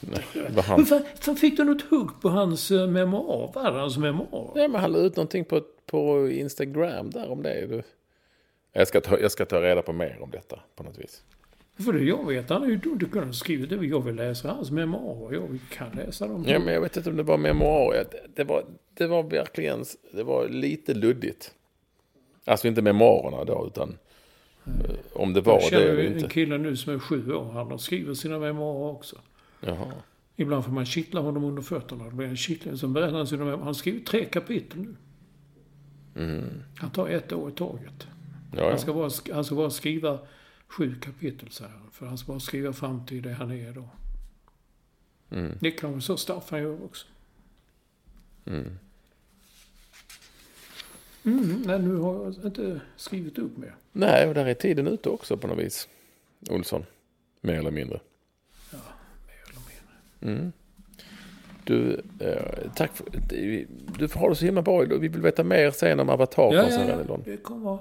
[0.00, 0.86] Nej, vad han...
[1.36, 3.50] Fick du något hugg på hans eh, memoar?
[3.72, 4.52] Det hans memoar?
[4.54, 7.66] Ja, men han la ut någonting på, på Instagram där om det.
[7.66, 7.82] Du.
[8.72, 11.22] Jag, ska ta, jag ska ta reda på mer om detta på något vis.
[11.84, 13.86] För det jag vet, han har ju du kunnat ha skrivit det.
[13.86, 15.34] Jag vill läsa hans memoarer.
[15.34, 16.44] Jag kan läsa dem.
[16.48, 18.04] Ja, men jag vet inte om det var memoarer.
[18.10, 18.64] Det, det, var,
[18.94, 21.54] det var verkligen det var lite luddigt.
[22.44, 23.98] Alltså inte memoarerna då, utan
[25.12, 26.28] om det var jag det eller ju en inte.
[26.28, 27.52] kille nu som är sju år.
[27.52, 29.16] Han har skrivit sina memoarer också.
[29.60, 29.92] Jaha.
[30.36, 32.04] Ibland får man kittla honom under fötterna.
[32.04, 32.76] Det blir en kittling.
[32.76, 33.58] Så berättar han sina memoarer.
[33.58, 34.96] Han har skrivit tre kapitel nu.
[36.76, 38.06] Han tar ett år i taget.
[38.56, 40.18] Han, ska bara, han ska bara skriva
[40.68, 41.72] sju kapitel så här.
[41.92, 43.88] För han ska bara skriva fram till det han är idag.
[45.30, 45.58] Mm.
[45.60, 47.06] Det kan väl så Staffan gör också.
[48.46, 48.78] Mm.
[51.24, 53.74] Mm, nej, nu har jag inte skrivit upp mer.
[53.92, 55.88] Nej, och där är tiden ute också på något vis.
[56.50, 56.84] Olsson.
[57.40, 58.00] Mer eller mindre.
[58.70, 58.80] Mer
[59.48, 60.38] eller mindre.
[60.38, 60.52] Mm.
[61.64, 63.06] Du, eh, tack för,
[63.98, 64.80] du har det så himla bra.
[64.80, 67.18] Vi vill veta mer sen om Avatar Ja, ja, ja.
[67.24, 67.78] Det kommer,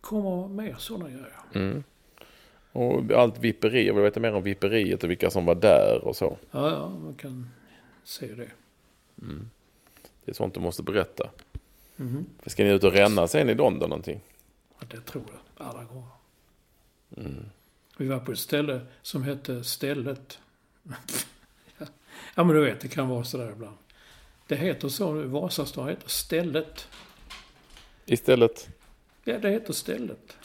[0.00, 1.32] kommer mer sådana grejer.
[1.54, 1.84] Mm.
[2.72, 3.86] Och allt vipperi.
[3.86, 6.36] Jag vill veta mer om vipperiet och vilka som var där och så.
[6.50, 7.50] Ja, ja, man kan
[8.04, 8.50] se det.
[10.24, 11.30] Det är sånt du måste berätta.
[11.96, 12.26] Mhm.
[12.46, 14.20] Ska ni ut och ränna sen i London någonting?
[14.80, 15.66] Ja, det tror jag.
[15.66, 16.08] Alla gånger.
[17.98, 20.38] Vi var på ett ställe som hette Stället.
[22.34, 23.76] ja, men du vet, det kan vara sådär ibland.
[24.46, 25.24] Det heter så nu.
[25.26, 26.88] Vasastan heter Stället.
[28.06, 28.68] Istället,
[29.24, 30.36] Ja, det heter Stället.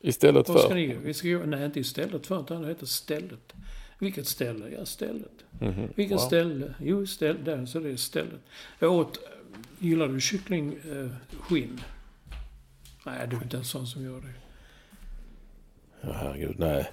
[0.00, 0.74] istället Vad ska för?
[0.74, 3.52] ni Vi ska nej, inte istället för, utan det heter Stället.
[3.98, 4.68] Vilket ställe?
[4.78, 5.32] Ja, Stället.
[5.60, 5.88] Mhm.
[5.94, 6.26] Vilket Wow.
[6.26, 6.74] ställe?
[6.80, 8.40] Jo, ställ, där, så det är Stället.
[8.78, 9.18] Jag åt,
[9.84, 11.80] gillar du kycklingskinn?
[11.80, 12.36] Eh,
[13.06, 14.32] nej, du är inte en sån som gör det.
[16.00, 16.86] Ja, herregud, nej.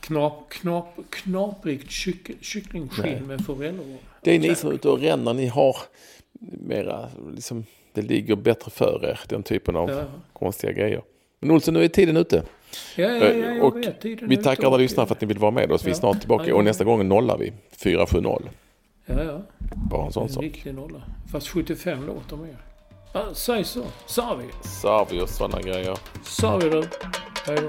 [0.00, 3.96] Knap, knap, knaprikt kyck, kycklingskinn med forellor.
[4.22, 5.34] Det är ni som är ute och ränner.
[5.34, 5.76] Ni har
[6.40, 9.20] mera, liksom, det ligger bättre för er.
[9.28, 10.04] Den typen av Ja.
[10.32, 11.02] konstiga grejer.
[11.40, 12.42] Men Olsson, nu är tiden ute.
[12.96, 14.00] Ja, ja, ja, jag och vet.
[14.00, 15.84] Tiden vi tackar alla lyssnare för att ni vill vara med oss.
[15.86, 16.54] Vi är snart tillbaka.
[16.54, 17.52] Och nästa gång nollar vi.
[17.76, 18.48] 470.
[19.06, 19.40] Ja, ja.
[19.90, 20.42] Bara en sån En sak.
[20.42, 21.02] riktig nolla.
[21.32, 22.56] Fast 75 låter mer.
[23.12, 23.84] Ja, säg så.
[24.06, 24.68] Sa vi.
[24.68, 25.98] Sa vi och sådana grejer.
[26.24, 26.88] Sa vi det.
[27.46, 27.68] Hej då.